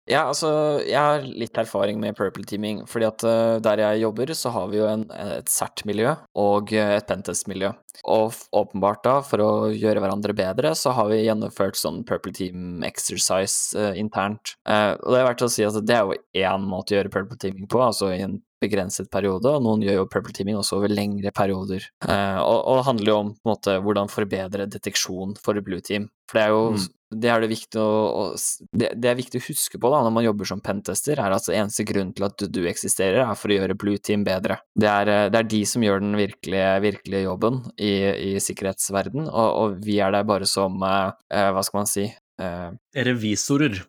[0.10, 0.50] ja, altså,
[0.82, 4.68] jeg har litt erfaring med purple teaming, fordi at eh, der jeg jobber, så har
[4.72, 7.70] vi jo en, et CERT-miljø og eh, et pentest-miljø.
[8.10, 12.34] Og f- åpenbart da, for å gjøre hverandre bedre, så har vi gjennomført sånn purple
[12.34, 14.56] team exercise eh, internt.
[14.68, 17.14] Eh, og det er verdt å si at det er jo én måte å gjøre
[17.14, 20.78] purple teaming på, altså i en begrenset periode, og noen gjør jo purple teaming også
[20.80, 21.88] over lengre perioder.
[22.06, 25.84] Eh, og, og det handler jo om på en måte, hvordan forbedre deteksjon for blue
[25.84, 26.10] team.
[26.30, 26.88] For det er jo Mm.
[27.22, 28.24] det er det å, å
[28.72, 31.50] det, det er viktig å huske på da, når man jobber som pentester, er at
[31.52, 34.62] eneste grunn til at du, du eksisterer, er for å gjøre blue team bedre.
[34.80, 37.94] Det er, eh, det er de som gjør den virkelige, virkelige jobben i,
[38.32, 42.08] i sikkerhetsverden, og, og vi er der bare som, eh, eh, hva skal man si,
[42.40, 42.70] eh,
[43.10, 43.82] Revisorer.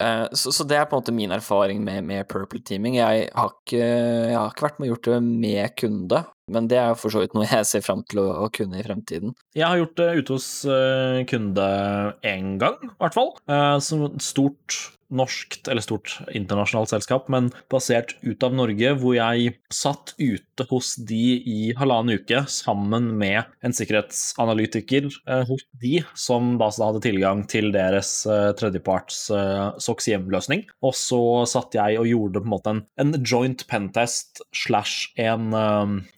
[0.00, 2.98] Eh, Så, så det er på en måte min erfaring med, med purple teaming.
[3.00, 6.20] Jeg har, ikke, jeg har ikke vært med og gjort det med kunde,
[6.52, 9.34] men det er for så vidt noe jeg ser fram til å, kunne i fremtiden.
[9.56, 11.66] Jeg har gjort det ute hos eh, kunde
[12.26, 13.34] én gang, i hvert fall.
[13.50, 19.54] Eh, Som stort norskt, eller stort internasjonalt selskap, men basert ut av Norge, hvor jeg
[19.72, 26.56] satt ute hos de i halvannen uke sammen med en sikkerhetsanalytiker eh, hos de, som
[26.60, 28.10] da hadde tilgang til deres
[28.60, 29.22] tredjeparts
[29.80, 30.66] SOX hjemløsning.
[30.84, 35.48] Og så satt jeg og gjorde på en måte en, joint pentest slash en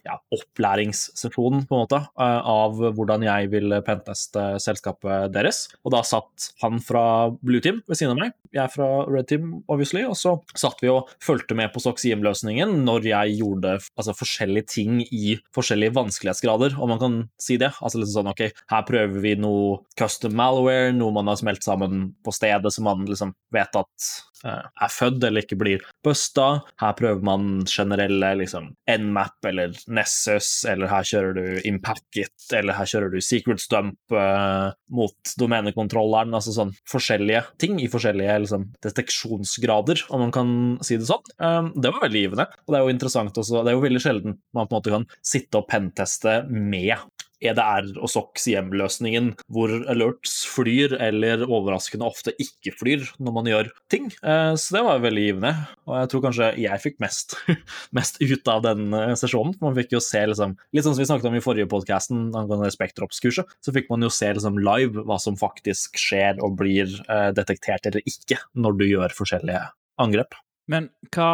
[0.03, 5.65] ja, opplæringssesjon på en måte eh, av hvordan jeg ville penteste selskapet deres.
[5.85, 7.03] Og da satt han fra
[7.41, 10.91] Blue Team ved siden av meg, jeg fra Red Team, obviously, og så satt vi
[10.91, 16.91] og fulgte med på Soxiem-løsningen når jeg gjorde altså, forskjellige ting i forskjellige vanskelighetsgrader, om
[16.91, 17.71] man kan si det.
[17.79, 22.11] Altså liksom sånn, ok, her prøver vi noe custom malware, noe man har smelt sammen
[22.25, 24.11] på stedet, som man liksom vet at
[24.43, 26.49] eh, er født eller ikke blir busta.
[26.81, 29.75] Her prøver man generelle liksom Nmap eller
[30.11, 36.33] Nessus, eller her kjører du Impacket, eller her kjører du Secret Stump uh, mot domenekontrolleren,
[36.35, 40.53] altså sånn forskjellige ting i forskjellige liksom, deteksjonsgrader, om man kan
[40.85, 41.23] si det sånn.
[41.39, 44.03] Um, det var veldig givende, og det er jo interessant også, det er jo veldig
[44.03, 46.97] sjelden man på en måte kan sitte og penteste med
[47.41, 53.71] EDR og SOX hjemløsningen, hvor alerts flyr, eller overraskende ofte ikke flyr når man gjør
[53.91, 54.09] ting.
[54.21, 55.53] Eh, Så det var veldig givende,
[55.87, 57.37] og jeg tror kanskje jeg fikk mest,
[57.97, 59.55] mest ut av den eh, sesjonen.
[59.63, 62.71] Man fikk jo se liksom, litt sånn som vi snakket om i forrige podcasten angående
[62.73, 67.29] Spektrops-kurset, så fikk man jo se liksom live hva som faktisk skjer og blir eh,
[67.37, 69.65] detektert eller ikke når du gjør forskjellige
[70.01, 70.37] angrep.
[70.71, 71.29] Men hva,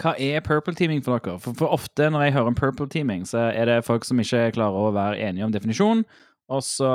[0.00, 1.38] hva er purple teaming for dere?
[1.42, 4.50] For, for ofte når jeg hører om purple teaming, så er det folk som ikke
[4.56, 6.06] klarer å være enige om definisjonen.
[6.52, 6.88] Og så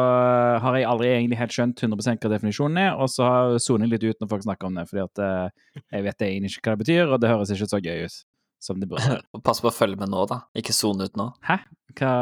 [0.62, 3.28] har jeg aldri egentlig helt skjønt 100 hva definisjonen er, og så
[3.64, 6.52] soner jeg litt ut når folk snakker om det, fordi at eh, jeg vet egentlig
[6.52, 8.20] ikke hva det betyr, og det høres ikke så gøy ut
[8.68, 9.22] som det burde.
[9.48, 10.44] Pass på å følge med nå, da.
[10.58, 11.32] Ikke sone ut nå.
[11.48, 11.62] Hæ?
[11.98, 12.14] Hva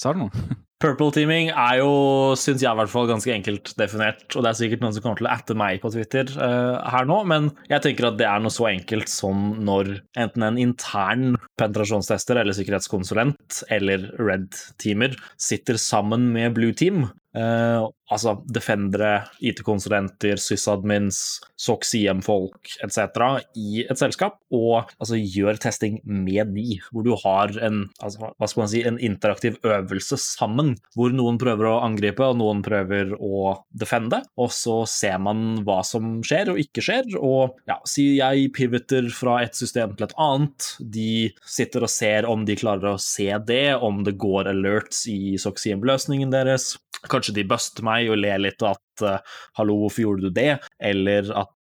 [0.00, 0.30] sa du nå?
[0.76, 1.90] Purple teaming er jo,
[2.36, 4.26] syns jeg i hvert fall, ganske enkelt definert.
[4.34, 7.08] Og det er sikkert noen som kommer til å atte meg på Twitter uh, her
[7.08, 11.38] nå, men jeg tenker at det er noe så enkelt som når enten en intern
[11.56, 21.40] penetrasjonstester eller sikkerhetskonsulent eller red-teamer sitter sammen med blue team Uh, altså defendere, IT-konsulenter, sysadmins,
[21.58, 23.18] SOC-CM-folk etc.
[23.58, 28.48] i et selskap, og altså, gjør testing med de, hvor du har en, altså, hva
[28.50, 33.14] skal man si, en interaktiv øvelse sammen, hvor noen prøver å angripe og noen prøver
[33.18, 38.08] å defende, og så ser man hva som skjer og ikke skjer, og ja, si
[38.20, 41.10] jeg pivoter fra et system til et annet, de
[41.42, 46.32] sitter og ser om de klarer å se det, om det går alerts i SOC-CM-løsningen
[46.32, 46.76] deres,
[47.10, 51.32] Kanskje de buster meg og ler litt at uh, 'hallo, hvorfor gjorde du det?' eller
[51.34, 51.52] at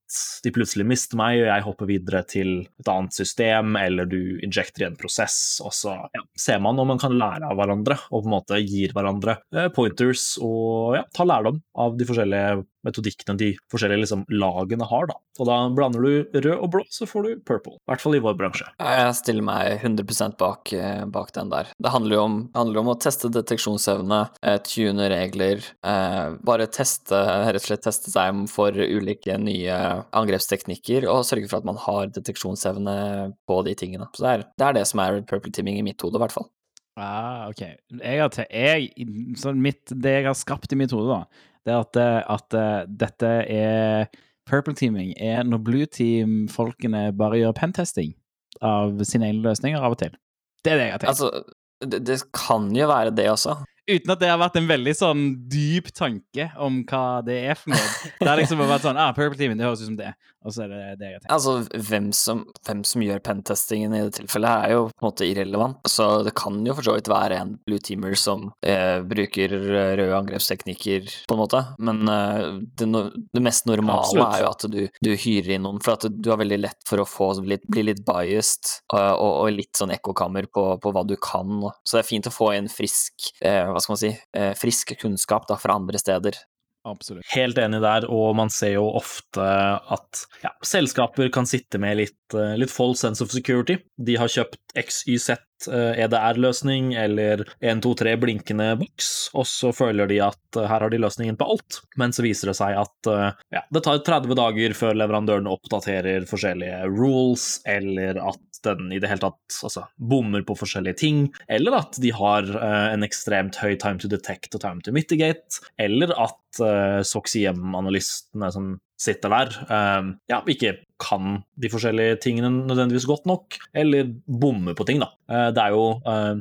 [0.45, 2.49] de plutselig mister meg, og jeg hopper videre til
[2.79, 6.93] et annet system, eller du injekter i en prosess, og så ja, ser man om
[6.93, 11.03] man kan lære av hverandre, og på en måte gir hverandre uh, pointers og ja,
[11.15, 15.09] ta lærdom av de forskjellige metodikkene de forskjellige liksom, lagene har.
[15.11, 15.17] Da.
[15.39, 17.75] Og da blander du rød og blå, så får du purple.
[17.79, 18.67] I hvert fall i vår bransje.
[18.79, 21.71] Jeg stiller meg 100% bak, eh, bak den der.
[21.81, 27.15] Det handler jo om, handler om å teste deteksjonsevne, eh, tune regler, eh, bare teste,
[27.15, 29.75] rett og slett teste seg for ulike nye
[30.15, 34.07] angrepsteknikker, og sørge for at man har deteksjonsevne på de tingene.
[34.13, 36.35] Så det er det, er det som er purple teaming i mitt hode, i hvert
[36.35, 36.49] fall.
[36.95, 37.61] Ah, ok.
[37.99, 39.07] Jeg har til, jeg,
[39.39, 41.99] så mitt, det jeg har skapt i mitt hode, da, det er at,
[42.37, 44.09] at uh, dette er
[44.45, 48.13] Purple teaming er når blue team-folkene bare gjør pentesting
[48.61, 50.13] av sine egne løsninger av og til.
[50.61, 51.13] Det er det jeg har tenkt.
[51.15, 53.57] Altså, det, det kan jo være det også.
[53.85, 57.73] Uten at det har vært en veldig sånn dyp tanke om hva det er for
[57.73, 57.89] noe.
[58.17, 60.13] Det har liksom vært sånn ah, Purple Teaming, det høres ut som det.
[60.45, 61.33] Og så er det det jeg har tenkt.
[61.33, 65.27] Altså, hvem som, hvem som gjør pentestingen i det tilfellet, er jo på en måte
[65.27, 65.79] irrelevant.
[65.89, 70.07] Så det kan jo for så vidt være en blue teamer som eh, bruker røde
[70.19, 71.63] angrepsteknikker, på en måte.
[71.81, 74.27] Men eh, det, no, det, mest normale Absolutt.
[74.29, 77.01] er jo at du, du, hyrer inn noen, for at du har veldig lett for
[77.01, 81.05] å få, litt, bli litt biased og, og, og litt sånn ekkokammer på, på, hva
[81.07, 81.57] du kan.
[81.83, 84.95] Så det er fint å få en frisk eh, hva skal man si, eh, frisk
[85.01, 86.37] kunnskap da, fra andre steder.
[86.85, 87.25] Absolutt.
[87.33, 92.35] Helt enig der, og man ser jo ofte at ja, selskaper kan sitte med litt,
[92.37, 93.79] eh, litt false sense of security.
[93.97, 95.31] De har kjøpt XYZ
[95.65, 101.01] EDR-løsning eh, e eller 123 blinkende boks, og så føler de at her har de
[101.01, 103.11] løsningen på alt, men så viser det seg at
[103.55, 109.09] ja, det tar 30 dager før leverandøren oppdaterer forskjellige rules, eller at den i det
[109.11, 113.75] hele tatt altså, bommer på forskjellige ting, eller at de har uh, en ekstremt høy
[113.81, 120.11] time to detect og time to mitigate, eller at uh, SOCIEM-analystene som sitter der, uh,
[120.31, 125.11] ja, ikke kan de forskjellige tingene nødvendigvis godt nok, eller bommer på ting, da.
[125.51, 125.97] Det er jo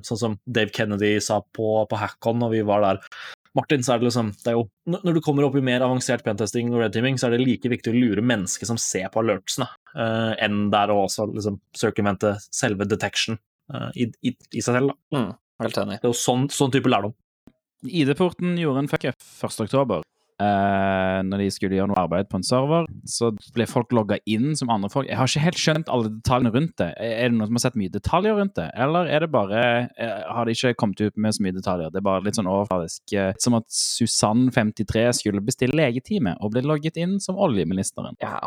[0.07, 3.01] sånn som Dave Kennedy sa på, på Hackon når vi var der.
[3.55, 6.25] Martin, så er det liksom det er jo, Når du kommer opp i mer avansert
[6.27, 9.69] pentesting og red-teaming, så er det like viktig å lure mennesket som ser på alertsene,
[9.95, 13.39] uh, enn der å også liksom circumvente selve detection
[13.73, 14.91] uh, i, i, i, seg selv.
[14.91, 15.19] Da.
[15.19, 15.31] Mm,
[15.63, 16.01] helt enig.
[16.01, 17.15] Det er jo sånn, sånn type lærdom.
[17.85, 20.03] ID-porten gjorde en fuck 1.10.
[20.43, 24.57] Uh, når de skulle gjøre noe arbeid på en server, så ble folk logga inn
[24.59, 25.07] som andre folk.
[25.07, 26.89] Jeg har ikke helt skjønt alle detaljene rundt det.
[26.99, 29.61] Er det noen som har sett mye detaljer rundt det, eller er det bare
[29.95, 31.93] uh, Har de ikke kommet ut med så mye detaljer?
[31.95, 33.15] Det er bare litt sånn overfladisk.
[33.15, 38.19] Uh, som at Susann53 skulle bestille legetime og ble logget inn som oljeministeren.
[38.25, 38.41] Ja,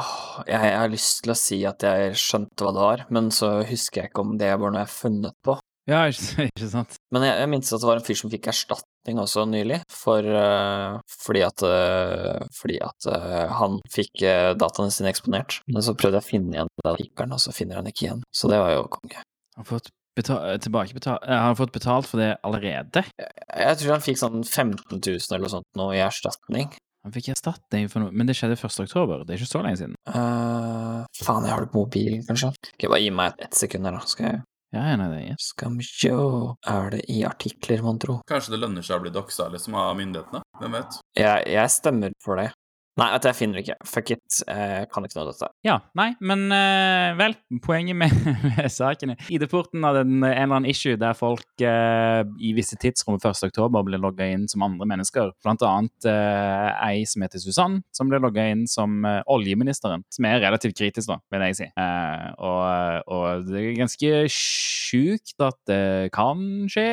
[0.44, 3.58] jeg, jeg, har lyst til å si at jeg skjønte hva det var, men så
[3.68, 5.56] husker jeg ikke om det var noe jeg funnet på.
[5.88, 6.98] Ja, ikke, ikke sant.
[7.16, 10.26] Men jeg, jeg minnes at det var en fyr som fikk erstatning også nylig, for,
[10.28, 14.26] uh, fordi at, uh, fordi at uh, han fikk
[14.60, 15.62] dataene sine eksponert.
[15.72, 18.26] Men så prøvde jeg å finne igjen den og så finner han ikke igjen.
[18.36, 19.24] Så det var jo konge.
[19.58, 23.04] Han fått tilbakebetalt Har han fått betalt for det allerede?
[23.22, 26.72] Jeg, jeg tror han fikk sånn 15 000 eller noe sånt nå i erstatning.
[27.06, 28.82] Han fikk erstatning for noe, men det skjedde 1.
[28.88, 29.94] oktober, det er ikke så lenge siden.
[30.10, 32.52] Uh, faen, jeg har det på mobilen, kanskje.
[32.74, 34.42] Ok, Bare gi meg ett sekund her, da, skal jeg
[34.76, 35.36] ja, i det er.
[35.40, 36.20] Skal vi sjå,
[36.68, 38.20] er det i artikler, mon tro?
[38.28, 40.44] Kanskje det lønner seg å bli doxa liksom av myndighetene?
[40.60, 40.98] Hvem vet?
[41.18, 42.50] Jeg, jeg stemmer for det.
[42.98, 43.78] Nei, vet du, jeg finner det ikke.
[43.86, 44.40] Fuck it.
[44.48, 45.50] Jeg kan ikke noe av dette.
[45.68, 48.14] Ja, nei, men uh, vel, poenget med,
[48.48, 52.80] med saken er ID-porten hadde en, en eller annen issue der folk uh, i visse
[52.82, 53.44] tidsrom 1.
[53.50, 55.34] oktober ble logga inn som andre mennesker.
[55.46, 60.04] Blant annet uh, ei som heter Susann, som ble logga inn som eh, oljeministeren.
[60.14, 61.68] Som er relativt kritisk, da, vil jeg si.
[61.70, 66.88] Eh, og, og det er ganske sjukt at det kan skje,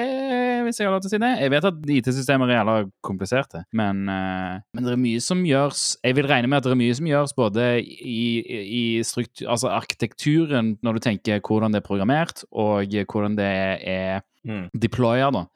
[0.66, 1.32] hvis jeg har lov til å si det.
[1.44, 5.84] Jeg vet at IT-systemer er jævla kompliserte, men, uh, men det er mye som gjøres
[6.04, 8.26] Jeg vil regne med at det er mye som gjøres både i,
[8.64, 13.50] i struktur, altså arkitekturen, når du tenker hvordan det er programmert, og hvordan det
[13.80, 14.68] er Mm.
[14.76, 15.46] deployer, da.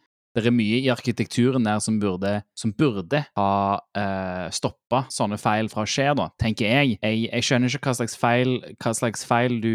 [0.44, 3.52] Det er mye i arkitekturen der som burde, som burde ha
[3.98, 6.98] eh, stoppa sånne feil fra å skje, da, tenker jeg.
[7.02, 7.24] jeg.
[7.28, 9.72] Jeg skjønner ikke hva slags feil, hva slags feil du,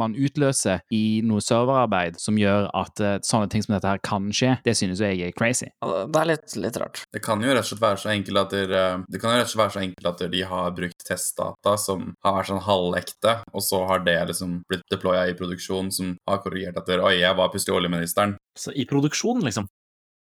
[0.00, 4.28] man utløser i noe serverarbeid som gjør at eh, sånne ting som dette her kan
[4.34, 4.56] skje.
[4.66, 5.70] Det synes jeg er crazy.
[5.80, 7.04] Det er litt, litt rart.
[7.12, 9.40] Det kan jo rett og slett være så enkelt at, der, eh, det kan jo
[9.40, 12.64] rett og slett være så enkelt at de har brukt testdata som har vært sånn
[12.66, 17.16] halvekte, og så har det liksom blitt deploya i produksjon som har korrigert etter Oi,
[17.22, 18.36] jeg var plutselig oljeministeren.
[18.74, 19.68] I produksjon, liksom.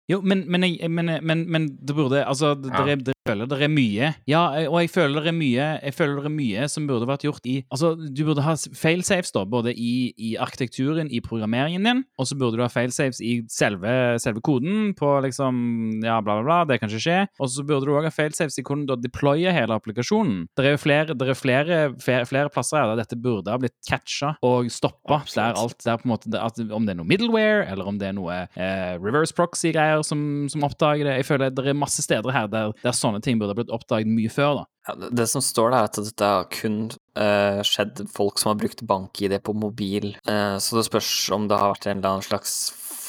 [0.09, 2.95] Jo, men, men, jeg, men, men, men det burde Altså, det, Ja.
[2.95, 4.07] det, er, føler det er mye.
[4.29, 4.41] Ja,
[4.71, 7.45] og jeg føler det er mye Jeg føler det er mye som burde vært gjort
[7.45, 12.25] i Altså, du burde ha failsafes, da, både i, i arkitekturen, i programmeringen din, og
[12.29, 13.91] så burde du ha failsafes i selve,
[14.23, 15.59] selve koden på liksom
[16.03, 17.19] Ja, bla, bla, bla, det kan ikke skje.
[17.39, 20.47] Og så burde du òg ha failsafes i hvordan du deployer hele applikasjonen.
[20.57, 23.59] Det er jo flere, det er flere, flere, flere plasser her der dette burde ha
[23.61, 25.21] blitt catcha og stoppa.
[25.35, 28.17] Der alt der på en måte Om det er noe middleware, eller om det er
[28.17, 31.19] noe eh, reverse proxy-greier som, som oppdager det.
[31.21, 34.31] Jeg føler det er masse steder her der, der sånne ting burde blitt oppdaget mye
[34.33, 34.61] før.
[34.61, 34.67] da.
[34.89, 36.77] Ja, det som står der, er at dette har kun
[37.19, 40.13] uh, skjedd folk som har brukt bank-ID på mobil.
[40.29, 42.57] Uh, så det spørs om det har vært en eller annen slags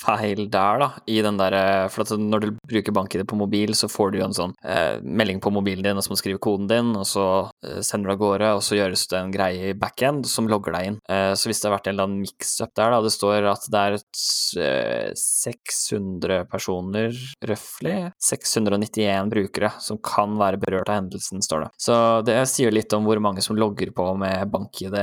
[0.00, 3.88] feil der, da, i den derre For at når du bruker bank-ID på mobil, så
[3.90, 6.42] får du jo en sånn eh, melding på mobilen din, og så må du skrive
[6.42, 7.26] koden din, og så
[7.66, 10.76] eh, sender du av gårde, og så gjøres det en greie i backend som logger
[10.76, 10.98] deg inn.
[11.10, 13.68] Eh, så hvis det har vært en eller annen mix-up der, da, det står at
[13.72, 14.24] det er et,
[14.64, 17.16] eh, 600 personer,
[17.50, 17.96] røftlig,
[18.30, 21.70] 691 brukere som kan være berørt av hendelsen, står det.
[21.80, 24.96] Så det sier litt om hvor mange som logger på med bank-ID,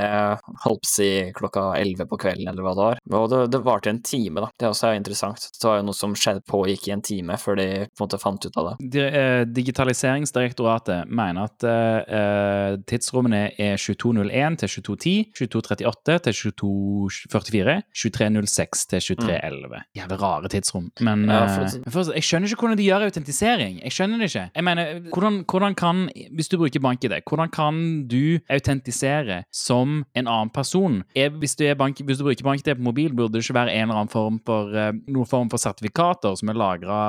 [0.65, 3.01] holdt på å si klokka 11 på kvelden, eller hva det var.
[3.17, 4.51] Og det, det varte en time, da.
[4.57, 5.49] Det også er interessant.
[5.53, 8.19] Det var jo noe som skjedde pågikk i en time før de på en måte
[8.21, 9.05] fant ut av det.
[9.07, 19.05] Eh, Digitaliseringsdirektoratet mener at eh, tidsrommene er 2201 til 2210, 2238 til 2244, 2306 til
[19.11, 19.83] 2311.
[19.97, 20.91] Jævlig rare tidsrom.
[21.01, 21.43] Men Ja,
[21.91, 23.79] for jeg skjønner ikke hvordan de gjør autentisering.
[23.83, 24.45] Jeg skjønner det ikke.
[24.55, 30.27] Jeg mener, hvordan, hvordan kan, hvis du bruker bank-ID, hvordan kan du autentisere som en
[30.27, 31.01] annen person?
[31.15, 33.75] Er, hvis, du er bank, hvis du bruker BankID på mobil, burde det ikke være
[33.75, 34.73] en eller annen form for,
[35.07, 36.99] noen form for sertifikater som er lagra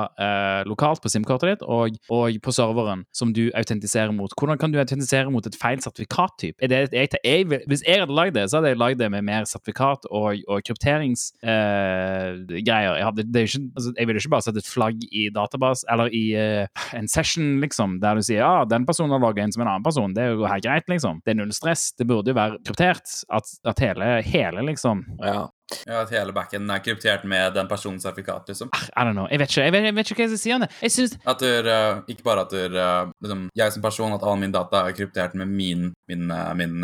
[0.67, 4.33] lokalt på SIM-kortet ditt, og, og på serveren, som du autentiserer mot.
[4.39, 6.55] Hvordan kan du autentisere mot et feil sertifikattyp?
[6.65, 9.47] Er jeg, jeg, hvis jeg hadde lagd det, så hadde jeg lagd det med mer
[9.49, 12.39] sertifikat og, og krypteringsgreier.
[12.59, 12.99] jeg, er jo
[13.45, 16.65] ikke, altså, jeg ville ikke bare sette et flagg i database, eller i eh,
[16.97, 19.85] en session, liksom, der du sier ja, den personen har logga inn som en annen
[19.85, 20.15] person.
[20.15, 21.21] Det er jo helt greit, liksom.
[21.25, 21.89] Det er null stress.
[21.97, 23.07] Det burde jo være kryptert.
[23.33, 25.49] At, at hele, hele, liksom Ja.
[25.85, 28.71] Ja, At hele backen er kryptert med den personens sertifikat, liksom.
[28.73, 29.27] I don't know.
[29.31, 30.69] Jeg vet ikke, jeg vet, jeg vet ikke hva jeg skal si om det.
[30.81, 34.25] Jeg synes, At du, uh, ikke bare at du, uh, liksom, jeg som person, at
[34.25, 36.79] all min data er kryptert med min, min, uh, min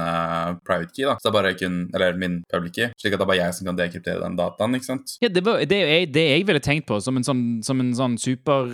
[0.67, 1.15] private key, da.
[1.19, 3.57] Så det er bare kun, eller min public key, slik at det er bare jeg
[3.57, 5.15] som kan dekryptere den dataen, ikke sant?
[5.23, 7.93] Ja, det, var, det, jeg, det jeg ville tenkt på som en sånn, som en
[7.97, 8.73] sånn super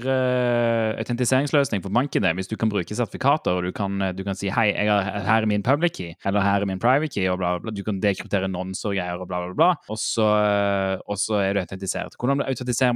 [1.02, 4.52] autentiseringsløsning for banken, det, hvis du kan bruke sertifikater og du kan, du kan si
[4.54, 7.56] hei, har, her er min public key, eller her er min private key, og bla,
[7.56, 7.76] bla, bla.
[7.76, 9.72] Du kan dekryptere nonser og greier og bla, bla, bla.
[9.92, 12.18] Og eh, og så er du autentisert.
[12.20, 12.44] Hvordan,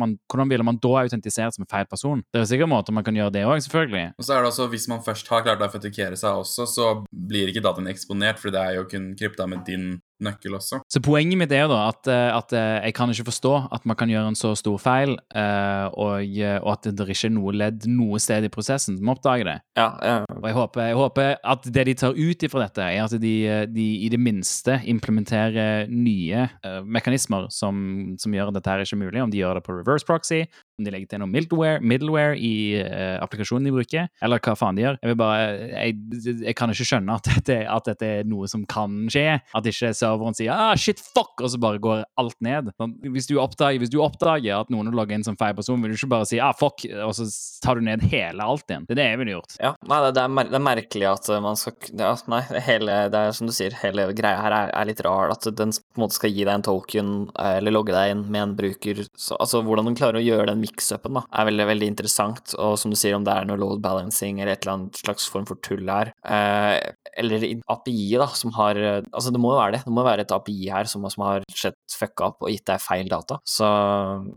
[0.02, 2.24] man, hvordan ville man da autentisert som en feil person?
[2.34, 4.06] Det er sikkert måter man kan gjøre det òg, selvfølgelig.
[4.18, 6.90] Og så er det også, hvis man først har klart å autentikere seg også, så
[7.12, 10.80] blir ikke dataen eksponert, for det er jo kun krypta med din nøkkel også.
[10.92, 13.86] Så poenget mitt er jo da at, eh, at eh, jeg kan ikke forstå at
[13.90, 16.24] man kan gjøre en så stor feil, eh, og,
[16.62, 19.58] og at det ikke er noe ledd noe sted i prosessen som oppdager det.
[19.80, 20.16] Ja, ja.
[20.38, 23.36] Og jeg håper, jeg håper at det de tar ut ifra dette, er at de,
[23.72, 26.48] de i det minste implementerer nye
[26.86, 29.24] mekanismer som, som gjør at dette her ikke er mulig.
[29.26, 30.44] Om de gjør det på reverse proxy,
[30.80, 34.78] om de legger til noe middleware, middleware i uh, applikasjonen de bruker, eller hva faen
[34.78, 35.00] de gjør.
[35.02, 35.98] Jeg vil bare, jeg,
[36.50, 39.28] jeg kan ikke skjønne at dette, at dette er noe som kan skje.
[39.56, 42.72] At ikke serveren sier ah, shit, fuck, og så bare går alt ned.
[42.80, 45.82] Sånn, Hvis du oppdager, hvis du oppdager at noen har logget inn som feil person,
[45.84, 47.28] vil du ikke bare si ah, fuck, og så
[47.64, 48.88] tar du ned hele alt igjen.
[48.90, 49.58] Det er det jeg ville gjort.
[49.62, 53.20] Ja, nei, det, det, er det er merkelig at man skal ja, Nei, hele, det
[53.20, 55.34] er som du sier, hele greia her er, er litt rar.
[55.34, 58.24] At den på en måte skal gi deg en token, eh, eller logge deg inn
[58.32, 61.90] med en bruker så, Altså, hvordan de klarer å gjøre den mix-upen er veldig, veldig
[61.94, 65.02] interessant, og som du sier, om det er noe load balancing eller et eller annet
[65.02, 66.78] slags form for tull her, eh,
[67.16, 69.82] eller API da, som har Altså, det må jo være det.
[69.86, 72.82] Det må være et API her som, som har sett fucka opp og gitt deg
[72.84, 73.38] feil data.
[73.48, 73.68] Så,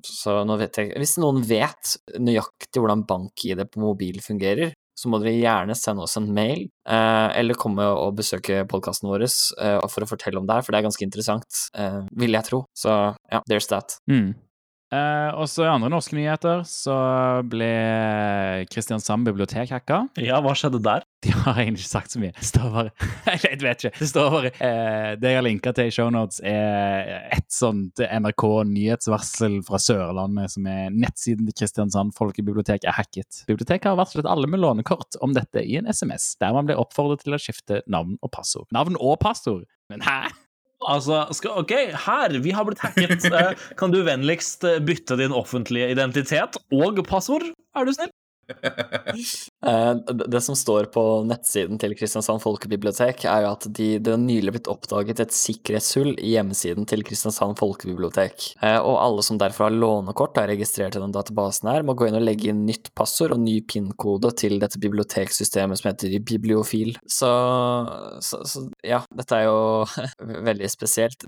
[0.06, 5.20] så nå vet jeg Hvis noen vet nøyaktig hvordan bank-ID på mobil fungerer, så må
[5.22, 10.04] dere gjerne sende oss en mail, eh, eller komme og besøke podkasten vår eh, for
[10.04, 12.64] å fortelle om det her, for det er ganske interessant, eh, vil jeg tro.
[12.76, 12.94] Så
[13.30, 14.00] ja, there's that.
[14.10, 14.34] Mm.
[14.88, 16.94] Eh, og så i andre norske nyheter så
[17.44, 17.68] ble
[18.72, 20.06] Kristiansand bibliotek hacka.
[20.16, 21.04] Ja, hva skjedde der?
[21.26, 22.32] De har egentlig ikke sagt så mye.
[22.38, 23.08] Det står bare
[23.44, 23.92] Jeg vet ikke.
[23.98, 28.46] Det står bare uh, Det jeg har linka til i shownotes, er et sånt NRK
[28.70, 33.42] nyhetsvarsel fra Sørlandet, som er nettsiden til Kristiansand folkebibliotek er hacket.
[33.50, 37.26] Biblioteket har varslet alle med lånekort om dette i en SMS, der man ble oppfordret
[37.26, 38.70] til å skifte navn og passord.
[38.72, 39.66] Navn og passord?
[39.92, 40.22] Men hæ?
[40.86, 41.72] Altså, skal, OK,
[42.06, 43.24] her, vi har blitt hacket.
[43.38, 47.42] Eh, Kan du vennligst eh, bytte din offentlige identitet og passord?
[47.74, 48.12] Er du snill?
[49.66, 49.94] Eh,
[50.28, 54.54] det som står på nettsiden til Kristiansand folkebibliotek, er jo at de, det har nylig
[54.54, 58.52] blitt oppdaget et sikkerhetshull i hjemmesiden til Kristiansand folkebibliotek.
[58.62, 61.96] Eh, Og alle som derfor har lånekort og er registrert i den databasen her, må
[61.98, 66.14] gå inn og legge inn nytt passord og ny PIN-kode til dette biblioteksystemet som heter
[66.22, 66.94] Bibliofil.
[67.10, 67.32] Så,
[68.22, 69.58] så, så ja, dette er jo
[70.50, 71.26] veldig spesielt.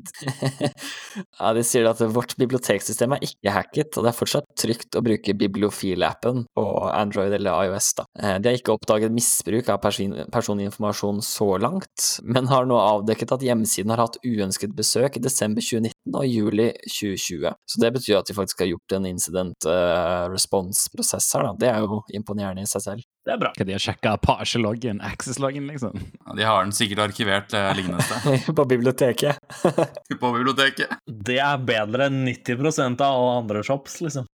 [1.41, 5.03] ja, de sier at vårt biblioteksystem er ikke hacket, og det er fortsatt trygt å
[5.05, 7.93] bruke Bibliofil-appen på Android eller iOS.
[7.99, 8.07] Da.
[8.23, 13.33] Eh, De har ikke oppdaget misbruk av person personinformasjon så langt, men har nå avdekket
[13.37, 17.55] at hjemmesiden har hatt uønsket besøk i desember 2019 og juli 2020.
[17.67, 21.55] Så det betyr at de faktisk har gjort en incident eh, response-prosess her, da.
[21.65, 23.07] Det er jo imponerende i seg selv.
[23.27, 23.51] Det er bra.
[23.53, 25.97] Skal de ha sjekka Apache-loggen, Access-loggen, liksom?
[26.25, 29.41] Ja, de har den sikkert arkivert eh, lignende sted på biblioteket.
[30.23, 30.99] på biblioteket.
[31.07, 34.29] Det er bedre enn 90% av alle andre shops, liksom.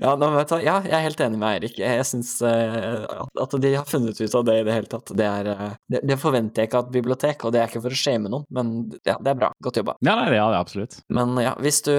[0.00, 1.78] Ja, da, vet jeg, ja, jeg er helt enig med Eirik.
[1.78, 3.06] Jeg, syns uh,
[3.42, 5.12] at de har funnet ut av det i det hele tatt.
[5.16, 7.84] Det, er, uh, det, det forventer jeg ikke av et bibliotek, og det er ikke
[7.84, 8.72] for å shame noen, men
[9.06, 9.52] ja, det er bra.
[9.62, 9.96] Godt jobba.
[10.00, 10.98] Ja, nei, det er det absolutt.
[11.12, 11.94] Men ja, hvis du,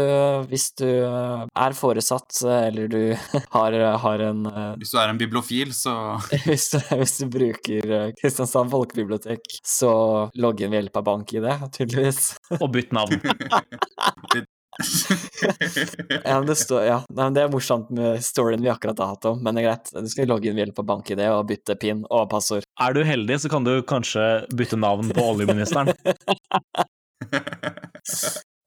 [0.51, 3.01] hvis du er foresatt, eh, eller du
[3.55, 5.95] har, har en uh, Hvis du er en bibliofil, så
[6.47, 9.93] hvis du, hvis du bruker Kristiansand folkebibliotek, så
[10.35, 11.49] logg inn ved hjelp av bank-ID,
[11.79, 12.29] tydeligvis.
[12.59, 13.19] Og bytt navn.
[16.27, 16.97] Ja, men det, står, ja.
[17.09, 19.67] Nei, men det er morsomt med storyen vi akkurat har hatt om, men det er
[19.69, 19.91] greit.
[19.93, 22.65] Du skal logge inn ved hjelp av bank-ID og bytte pin og passord.
[22.81, 24.25] Er du heldig, så kan du kanskje
[24.57, 25.93] bytte navn på oljeministeren.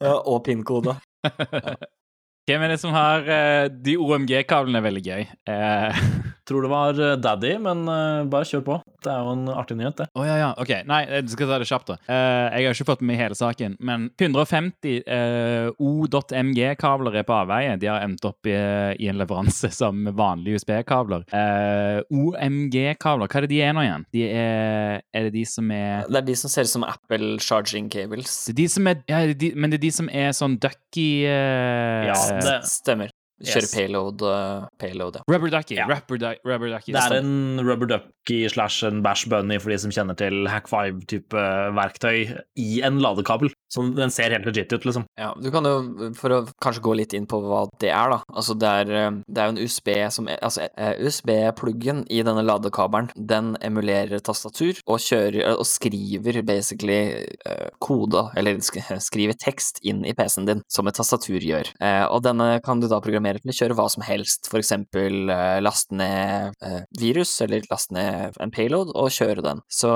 [0.00, 0.94] Ja, og pin-kode.
[2.48, 5.26] Hvem er det som har eh, De OMG-kablene er veldig gøy.
[5.52, 6.00] Eh,
[6.48, 8.78] Tror det var eh, Daddy, men eh, bare kjør på.
[9.04, 10.06] Det er jo en artig nyhet, det.
[10.18, 10.48] Å ja, ja.
[10.60, 11.96] Ok, nei, jeg skal ta det kjapt, da.
[12.04, 17.76] Uh, jeg har ikke fått med hele saken, men 150 uh, O.MG-kabler er på avveie.
[17.80, 18.54] De har endt opp i,
[19.00, 21.24] i en leveranse som vanlige USB-kabler.
[21.32, 24.06] Uh, OMG-kabler, hva er det de er nå igjen?
[24.14, 27.36] De er, er det de som er Det er de som ser ut som Apple
[27.42, 28.36] charging cables.
[28.48, 31.08] det er de som er, ja, de, Men det er de som er sånn ducky
[31.26, 33.10] uh, Ja, det- Stemmer.
[33.40, 33.74] Kjører Yes.
[33.74, 35.22] payload, uh, payload, ja.
[35.30, 35.76] Rubber ducky.
[35.78, 35.86] Ja.
[35.88, 36.92] Rubber, du- rubber ducky.
[36.92, 40.68] Det er en rubber ducky slash en bash bunny for de som kjenner til Hack
[40.68, 41.32] 5-type
[41.76, 43.50] verktøy i en ladekabel.
[43.72, 45.04] Så den ser helt legit ut, liksom.
[45.18, 48.20] Ja, du kan jo, for å kanskje gå litt inn på hva det er, da.
[48.34, 52.42] Altså, det er, eh, det er jo en USB som Altså, eh, USB-pluggen i denne
[52.44, 59.78] ladekabelen, den emulerer tastatur og kjører Og skriver basically uh, kode, eller sk skriver tekst,
[59.86, 61.70] inn i PC-en din, som et tastatur gjør.
[61.80, 65.30] Uh, og denne kan du da programmere til å kjøre hva som helst, for eksempel
[65.30, 69.62] eh, laste ned eh, virus, eller laste ned en payload, og kjøre den.
[69.70, 69.90] Så,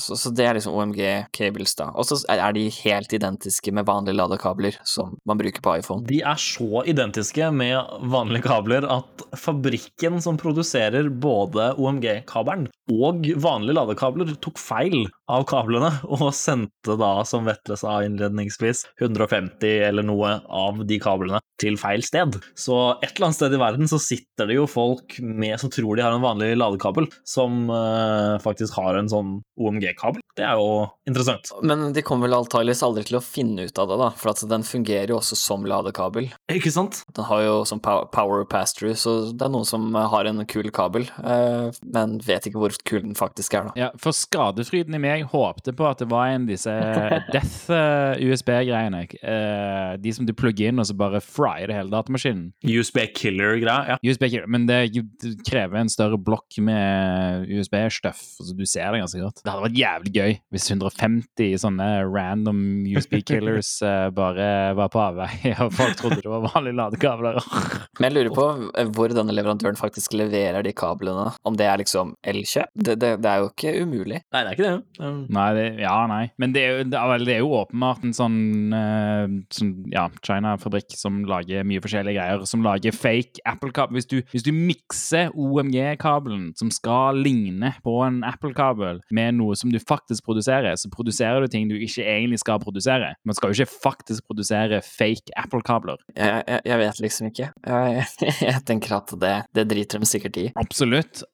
[0.00, 1.00] så, så det er liksom OMG
[1.36, 1.90] cables, da.
[1.94, 6.06] Og så er de helt identiske med vanlige ladekabler som man bruker på iPhone.
[6.08, 7.78] De er så identiske med
[8.10, 15.90] vanlige kabler at fabrikken som produserer både OMG-kabelen og vanlige ladekabler, tok feil av kablene
[16.14, 22.04] og sendte da, som Vetle sa innledningsvis, 150 eller noe av de kablene til feil
[22.04, 22.36] sted.
[22.58, 25.96] Så et eller annet sted i verden så sitter det jo folk med, som tror
[25.96, 30.23] de har en vanlig ladekabel, som uh, faktisk har en sånn OMG-kabel.
[30.34, 31.50] Det er jo interessant.
[31.62, 34.42] Men de kommer vel antakeligvis aldri til å finne ut av det, da, for at
[34.50, 36.30] den fungerer jo også som ladekabel.
[36.52, 37.02] Ikke sant?
[37.14, 41.06] Den har jo sånn power pass-through, så det er noen som har en kul kabel,
[41.22, 43.74] eh, men vet ikke hvor kul den faktisk er, da.
[43.78, 46.74] Ja, for skadefryden i meg håpte på at det var en av disse
[47.34, 49.04] Death eh, USB-greiene.
[49.20, 52.50] eh, de som du plugger inn, og så bare fryer det hele datamaskinen.
[52.64, 53.94] USB killer-greia.
[53.94, 54.00] Ja.
[54.02, 59.02] USB, killer, men det det krever en større blokk med USB-stuff, så du ser det
[59.04, 59.42] ganske godt.
[59.44, 62.60] Det hadde vært jævlig gøy gøy hvis 150 sånne random
[62.94, 64.48] USB killers eh, bare
[64.78, 67.38] var på avveie, og folk trodde det var vanlige ladekabler.
[68.00, 71.30] Men jeg lurer på eh, hvor denne leverandøren faktisk leverer de kablene.
[71.46, 72.70] Om det er liksom Elkjøp?
[72.74, 74.20] Det, det, det er jo ikke umulig.
[74.34, 75.02] Nei, det er ikke det.
[75.04, 76.22] Um, Nei, det, ja, nei.
[76.40, 78.38] Men det er jo, det er, det er jo åpenbart en sånn,
[78.74, 82.44] uh, sånn ja, China-fabrikk som lager mye forskjellige greier.
[82.48, 83.98] Som lager fake Apple-kabel.
[83.98, 89.72] Hvis, du- hvis du mikser OMG-kabelen, som skal ligne på en Apple-kabel, med noe som
[89.74, 93.14] du faktisk produserer, så produserer du ting du ikke egentlig skal produsere.
[93.24, 96.02] Man skal jo ikke faktisk produsere fake Apple-kabler.
[96.14, 97.50] Jeg, jeg, jeg vet liksom ikke.
[97.66, 98.08] Jeg,
[98.50, 100.50] jeg tenker at det, det driter de sikkert i.
[100.60, 101.24] Absolutt.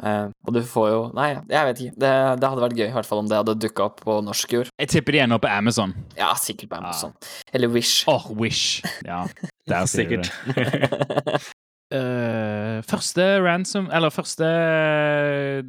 [0.00, 1.96] Uh, og du får jo Nei, jeg vet ikke.
[2.00, 4.54] Det, det hadde vært gøy, i hvert fall om det hadde dukka opp på norsk
[4.56, 4.70] jord.
[4.80, 5.92] Jeg tipper de ender opp på Amazon.
[6.18, 7.12] Ja, sikkert på Amazon.
[7.52, 8.02] Eller Wish.
[8.10, 8.82] Åh, Wish.
[9.06, 9.24] Ja,
[9.68, 11.52] der sier Sikkert.
[11.92, 12.02] det.
[12.02, 14.48] Eh, første ransom Eller første,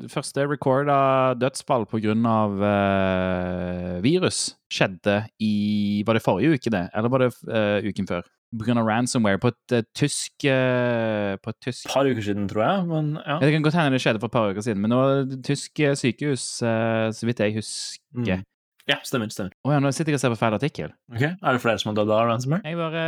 [0.09, 6.88] første recorda dødsfall på grunn av eh, virus skjedde i Var det forrige uke, det?
[6.93, 8.26] Eller var det uh, uken før?
[8.53, 12.88] Av ransomware på et uh, tysk uh, På et tysk par uker siden, tror jeg.
[12.91, 13.39] Men ja.
[13.41, 15.39] Det kan godt hende det skjedde for et par uker siden, men nå var det
[15.39, 18.03] et tysk eh, sykehus, eh, så vidt jeg husker.
[18.13, 18.45] Mm.
[18.89, 19.29] Ja, stemmer.
[19.31, 19.53] stemmer.
[19.63, 20.89] Oh, ja, nå sitter jeg og ser på feil artikkel.
[21.13, 22.63] Ok, Er det flere som har dødd av ransomware?
[22.67, 23.03] Jeg bare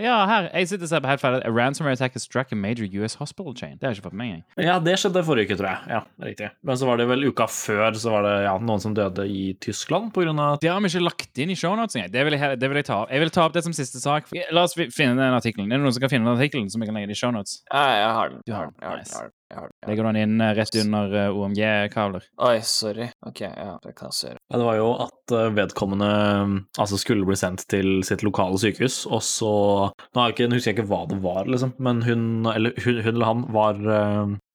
[0.00, 0.48] Ja, her.
[0.54, 1.36] Jeg sitter og ser på helt feil.
[1.44, 3.76] A ransomware attack has struck a major US hospital chain.
[3.76, 4.44] Det har jeg ikke fått med meg.
[4.56, 4.66] jeg.
[4.70, 5.92] Ja, det skjedde forrige uke, tror jeg.
[5.92, 6.48] Ja, riktig.
[6.64, 9.52] Men så var det vel uka før så var det ja, noen som døde i
[9.60, 12.12] Tyskland på grunn av Det har vi ikke lagt inn i shownotes engang.
[12.16, 13.12] Det vil jeg, det vil jeg ta opp.
[13.12, 14.32] Jeg vil ta opp det som siste sak.
[14.50, 15.68] La oss finne den artikkelen.
[15.68, 17.60] Er det noen som kan finne den artikkelen som vi kan legge i shownotes?
[17.68, 18.40] Ja, jeg har den.
[18.48, 18.74] Du har den.
[18.80, 19.04] Jeg har den.
[19.04, 19.30] Nice.
[19.52, 19.72] Den.
[19.88, 22.24] Legger du den inn eh, rett under eh, OMG-kabler?
[22.48, 23.08] Oi, sorry.
[23.28, 24.40] Ok, ja, det kan jeg gjøre.
[24.48, 26.08] Ja, det var jo at eh, vedkommende
[26.48, 29.52] mm, altså skulle bli sendt til sitt lokale sykehus, og så
[30.12, 32.98] Nå har jeg ikke, husker jeg ikke hva det var, liksom, men hun eller, hun,
[33.04, 33.78] hun eller han var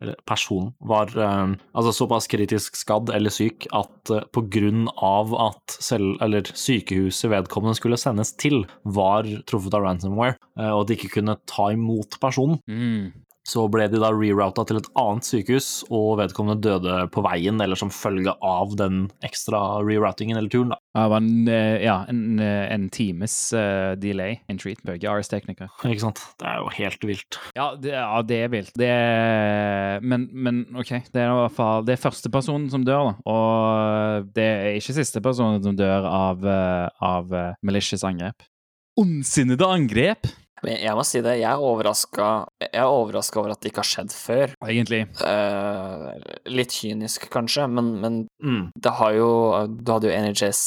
[0.02, 6.16] Eller personen var altså såpass kritisk skadd eller syk at på grunn av at selv,
[6.22, 10.38] eller sykehuset vedkommende skulle sendes til, var truffet av ransomware,
[10.70, 13.12] og at de ikke kunne ta imot personen, Mm.
[13.48, 17.80] Så ble de da rerouta til et annet sykehus, og vedkommende døde på veien, eller
[17.80, 20.80] som følge av den ekstra reroutingen eller turen, da.
[20.98, 25.04] Det var en, eh, ja, en, eh, en times uh, delay in treatment.
[25.08, 25.70] Ars Technica.
[25.86, 26.24] Ikke sant?
[26.41, 27.38] Det er jo helt vilt.
[27.56, 28.74] Ja, det, ja, det er vilt.
[28.76, 32.84] Det er, men, men OK, det er i hvert fall Det er første personen som
[32.88, 33.14] dør, da.
[33.30, 36.43] Og det er ikke siste personen som dør av,
[37.00, 37.32] av
[37.62, 38.43] malicious angrep.
[38.98, 40.28] Ondsinnede angrep!
[40.66, 42.28] Men jeg må si det, jeg er overraska
[42.68, 44.53] er over at det ikke har skjedd før.
[44.66, 45.03] Egentlig.
[45.24, 46.08] Eh,
[46.53, 48.68] litt kynisk, kanskje, men, men Mm.
[48.78, 49.28] det har jo
[49.82, 50.60] Du hadde jo NHS,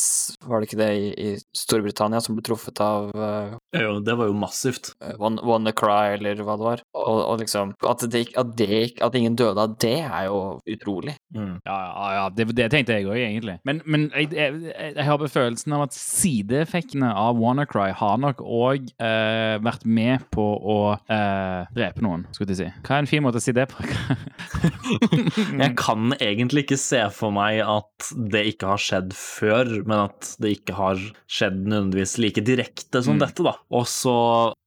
[0.43, 4.17] var det ikke det, i, i Storbritannia, som ble truffet av eh, Ja, jo, det
[4.19, 4.91] var jo massivt.
[5.19, 6.83] One, Wannacry, eller hva det var.
[6.99, 11.15] Og, og liksom At, det, at, det, at ingen døde av det, er jo utrolig.
[11.35, 11.61] Mm.
[11.67, 13.57] Ja, ja, ja det, det tenkte jeg òg, egentlig.
[13.69, 18.43] Men, men jeg, jeg, jeg, jeg har befølelsen av at sideeffektene av WannaCry har nok
[18.43, 20.79] òg eh, vært med på å
[21.09, 22.69] eh, drepe noen, skulle jeg si.
[22.87, 23.81] Hva er en fin måte å si det på?
[25.61, 30.35] Jeg kan egentlig ikke se for meg at det ikke har skjedd før, men at
[30.43, 31.01] det ikke har
[31.31, 33.23] skjedd nødvendigvis like direkte som Mm.
[33.27, 33.55] dette, da.
[33.75, 34.15] Og så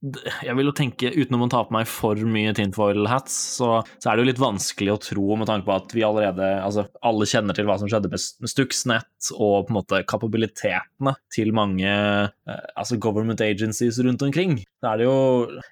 [0.03, 4.09] Jeg vil jo tenke, uten å ta på meg for mye tinfoil hats, så, så
[4.09, 7.27] er det jo litt vanskelig å tro med tanke på at vi allerede Altså, alle
[7.29, 12.65] kjenner til hva som skjedde med Stuxnet, og på en måte kapabilitetene til mange eh,
[12.75, 14.57] altså government agencies rundt omkring.
[14.83, 15.15] Da er det jo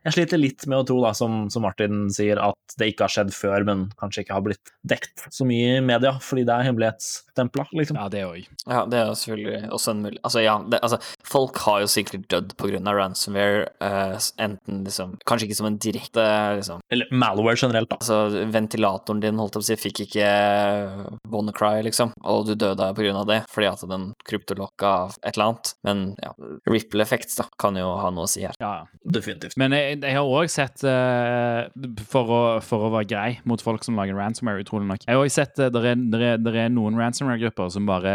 [0.05, 3.15] Jeg sliter litt med å tro, da, som, som Martin sier, at det ikke har
[3.17, 6.69] skjedd før, men kanskje ikke har blitt dekt så mye i media, fordi det er
[6.69, 7.99] hemmelighetsstempla, liksom.
[7.99, 8.47] Ja, det òg.
[8.63, 12.27] Ja, det er selvfølgelig også en mulig Altså, ja, det, altså, folk har jo sikkert
[12.31, 16.23] dødd på grunn av ransomware, eh, enten liksom Kanskje ikke som en direkte
[16.59, 17.99] liksom Eller malware generelt, da.
[18.01, 20.27] Altså, ventilatoren din, holdt jeg på å si, fikk ikke
[21.31, 25.51] WannaCry, liksom, og du døde på grunn av det, fordi at den kryptolokka et eller
[25.51, 25.73] annet.
[25.87, 26.31] Men ja,
[26.69, 28.57] ripple effects, da, kan jo ha noe å si her.
[28.61, 29.01] Ja, ja.
[29.17, 29.57] Definitivt.
[29.59, 31.69] Men jeg, jeg har òg sett, eh,
[32.11, 35.23] for, å, for å være grei mot folk som lager ransomware, utrolig nok Jeg har
[35.23, 38.13] også sett uh, det er, der er, der er noen ransomware-grupper som bare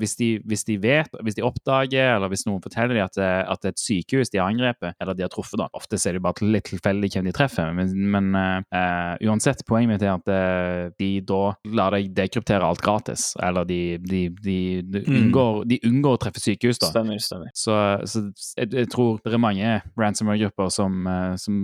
[0.00, 3.62] hvis de, hvis de vet, hvis de oppdager, eller hvis noen forteller dem at, at
[3.62, 6.22] det er et sykehus de har angrepet, eller de har truffet, da Ofte er det
[6.24, 10.30] bare litt tilfeldig hvem de treffer, men, men eh, eh, uansett, poenget mitt er at
[10.30, 11.40] uh, de da
[11.74, 15.16] lar deg dekryptere alt gratis, eller de, de, de, de, Mm.
[15.18, 16.88] unngår, de unngår å treffe sykehus, da.
[16.88, 17.50] Stemmer, stemmer.
[17.58, 17.74] Så,
[18.08, 18.22] så
[18.56, 19.66] jeg, jeg tror det er mange
[20.00, 21.58] ransomware ransomware-grupper som, uh, som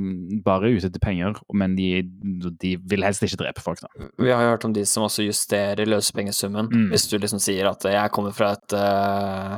[0.45, 2.03] bare er ute etter penger, men de,
[2.61, 4.11] de vil helst ikke drepe folk, da.
[4.21, 6.69] Vi har jo hørt om de som også justerer løsepengesummen.
[6.69, 6.87] Mm.
[6.93, 8.77] Hvis du liksom sier at jeg kommer fra et,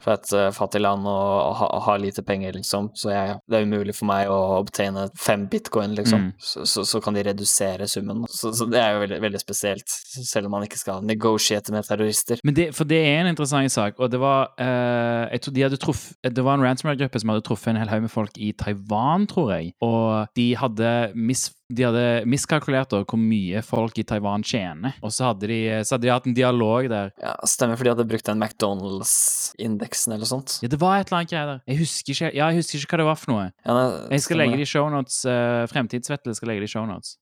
[0.05, 3.95] fra et fattig land og og har lite penger, liksom, så jeg, det er umulig
[3.97, 6.33] for meg å obtaine fem bitcoin, liksom, Mm.
[6.39, 8.25] så, så, så kan de redusere summen.
[8.31, 11.87] Så, så det er jo veldig, veldig spesielt, selv om man ikke skal negotiate med
[11.89, 12.39] terrorister.
[12.45, 15.63] Men det, for det er en interessant sak, og det var uh, jeg tror de
[15.67, 18.53] hadde truff, Det var en ransomware-gruppe som hadde truffet en hel haug med folk i
[18.59, 19.73] Taiwan, tror jeg.
[19.83, 24.95] Og de hadde, mis, de hadde miskalkulert da hvor mye folk i Taiwan tjener.
[25.03, 27.13] Og så hadde de, så hadde de hatt en dialog der.
[27.23, 30.59] Ja, stemmer, for de hadde brukt den McDonald's-indeksen eller sånt.
[30.63, 31.61] Ja, det var et eller annet greier der.
[31.73, 33.49] Jeg husker ikke, ja, jeg husker ikke hva det var for noe.
[33.65, 33.85] Ja, det,
[34.17, 34.63] Jeg skal stemmer legge det.
[34.63, 35.19] det i shownotes.
[35.27, 37.17] Uh, Fremtidsvettel skal legge det i shownotes.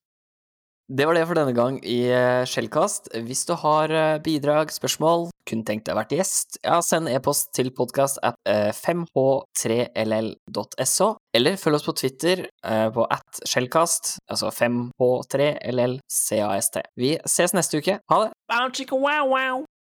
[0.90, 3.12] Det var det for denne gang i eh, Shellcast.
[3.22, 7.52] Hvis du har eh, bidrag, spørsmål, kun tenkt deg å vært gjest, ja, send e-post
[7.54, 14.50] til podkast at eh, 5h3ll.so, eller følg oss på Twitter eh, på at Shellcast, altså
[14.50, 16.74] 5h3llcast.
[16.98, 18.02] Vi ses neste uke.
[18.10, 18.34] Ha det!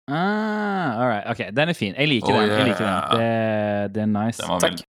[0.10, 1.26] Ah, all right.
[1.30, 1.94] Ok, den er fin.
[1.98, 2.50] Jeg liker Oh, den.
[2.54, 3.10] Jeg liker yeah.
[3.10, 3.18] den.
[3.18, 4.42] Det, det er nice.
[4.46, 4.89] Den Takk.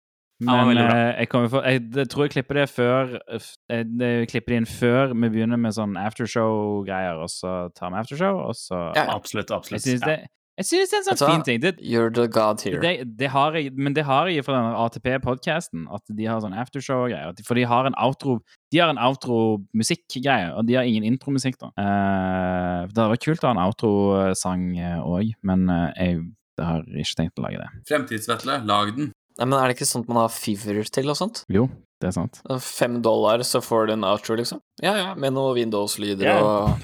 [0.43, 0.87] Ja, Men bra.
[0.97, 4.61] eh, jeg, kommer for, jeg, jeg tror jeg klipper det før Jeg, jeg klipper det
[4.63, 9.07] inn før vi begynner med sånn aftershow-greier, og så tar vi aftershow, og så Ja.
[9.15, 9.83] Absolutt, Jeg absolutt.
[9.87, 10.17] synes Ja.
[10.17, 10.27] det,
[10.59, 11.61] jeg synes det er en sånn fin ting.
[11.63, 12.81] Det, You're the god here.
[12.81, 16.53] det, det har jeg, men det har jeg fra denne ATP-podcasten, at de har sånn
[16.53, 17.33] aftershow-greier.
[17.47, 18.41] For de har en outro
[18.73, 21.71] De har en outro-musikkgreie, og de har ingen intromusikk, da.
[21.79, 24.69] Uh, det hadde vært kult å ha en outro-sang
[25.07, 26.23] òg, men uh, jeg
[26.61, 27.69] det har ikke tenkt å lage det.
[27.89, 29.07] Fremtidsvetle, lag den.
[29.43, 31.43] Nei, men er det ikke sånt man har fever til og sånt?
[31.51, 31.67] Jo,
[31.99, 32.39] det er sant.
[32.63, 34.63] Fem dollar, så får du en outro, liksom?
[34.79, 36.39] Ja, ja, med noe Windows-lyder yeah.
[36.47, 36.79] og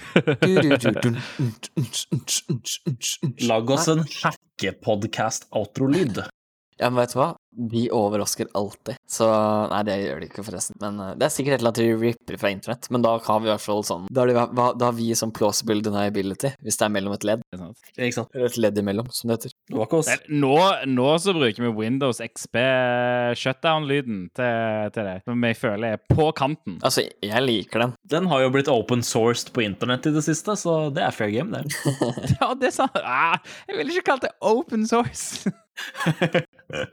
[3.47, 6.19] Lag oss en hackepodcast-outro-lyd.
[6.83, 7.29] Ja, men vet du hva?
[7.59, 8.97] De overrasker alltid.
[9.11, 9.27] Så
[9.73, 10.77] Nei, det gjør de ikke, forresten.
[10.83, 12.87] Men uh, det er sikkert et eller annet de ripper fra internett.
[12.95, 15.09] Men da har vi i hvert fall sånn Da har, de, hva- da har vi
[15.19, 17.43] sånn plausible deniability, hvis det er mellom et ledd.
[17.51, 17.91] Det er sant.
[17.99, 18.31] Ikke sant?
[18.39, 19.57] Eller et ledd imellom, som det heter.
[19.69, 20.55] Det Nå,
[20.95, 22.61] nå så bruker vi Windows XP
[23.43, 26.79] shutdown-lyden til, til det, som jeg føler er på kanten.
[26.85, 27.95] Altså, jeg liker den.
[28.09, 31.33] Den har jo blitt open sourced på internett i det siste, så det er fair
[31.35, 31.65] game, det.
[32.39, 32.95] Ja, det sant.
[33.03, 33.39] Ah,
[33.69, 35.51] jeg ville ikke kalt det open source.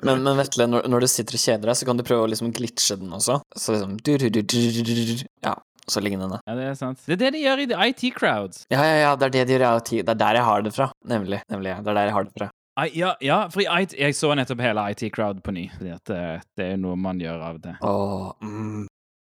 [0.06, 2.32] Men, men Vetle, når, når du sitter og kjeder deg, så kan du prøve å
[2.32, 3.40] liksom glitche den også.
[3.60, 5.24] Så liksom du, du, du.
[5.44, 5.56] Ja,
[5.92, 6.40] så lignende.
[6.48, 7.02] Ja, det er sant.
[7.06, 8.60] Det er det de gjør i IT Crowd.
[8.72, 9.92] Ja, ja, ja, det er det de gjør i IT.
[10.02, 10.90] Det er der jeg har det fra.
[11.12, 11.42] Nemlig.
[11.52, 11.82] Nemlig, ja.
[11.82, 12.50] Det er der jeg har det fra.
[12.76, 15.68] I, ja, ja, for i IT, jeg så nettopp hele IT Crowd på ny.
[15.76, 16.24] Fordi at det,
[16.60, 17.78] det er noe man gjør av det.
[17.84, 18.86] Åh, mm.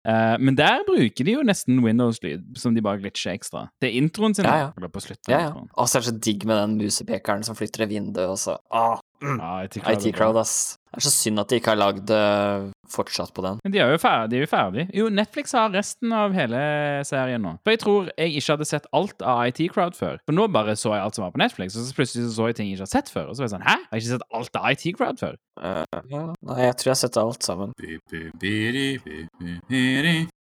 [0.08, 3.66] Eh, men der bruker de jo nesten Windows-lyd, som de bare glitcher ekstra.
[3.82, 4.48] Det er introen sin.
[4.48, 4.90] Ja, ja.
[4.94, 5.34] På slutten.
[5.34, 5.66] Ja, ja.
[5.76, 8.56] Og så er det så digg med den musepekeren som flytter i vinduet, og så
[8.72, 9.36] ah, mm.
[9.36, 9.82] Ja, IT
[10.16, 10.40] Crowd.
[10.40, 10.56] IT ass.
[10.88, 13.60] Det er så synd at de ikke har lagd eh, fortsatt på den.
[13.64, 14.32] Men de er jo ferdig.
[14.32, 14.86] De er jo ferdig.
[14.96, 16.60] Jo, Netflix har resten av hele
[17.08, 17.56] serien nå.
[17.64, 20.20] For jeg tror jeg ikke hadde sett alt av IT Crowd før.
[20.28, 22.60] For nå bare så jeg alt som var på Netflix, og så plutselig så, jeg
[22.60, 23.26] ting jeg ikke har sett før.
[23.32, 23.78] Og så var jeg sånn Hæ?
[23.88, 25.36] Har jeg ikke sett alt av IT Crowd før?
[25.60, 25.84] Uh,
[26.14, 26.24] ja.
[26.50, 27.70] Nei, jeg tror jeg har sett alt sammen.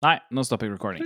[0.06, 1.04] Nei, nå stopper jeg recording.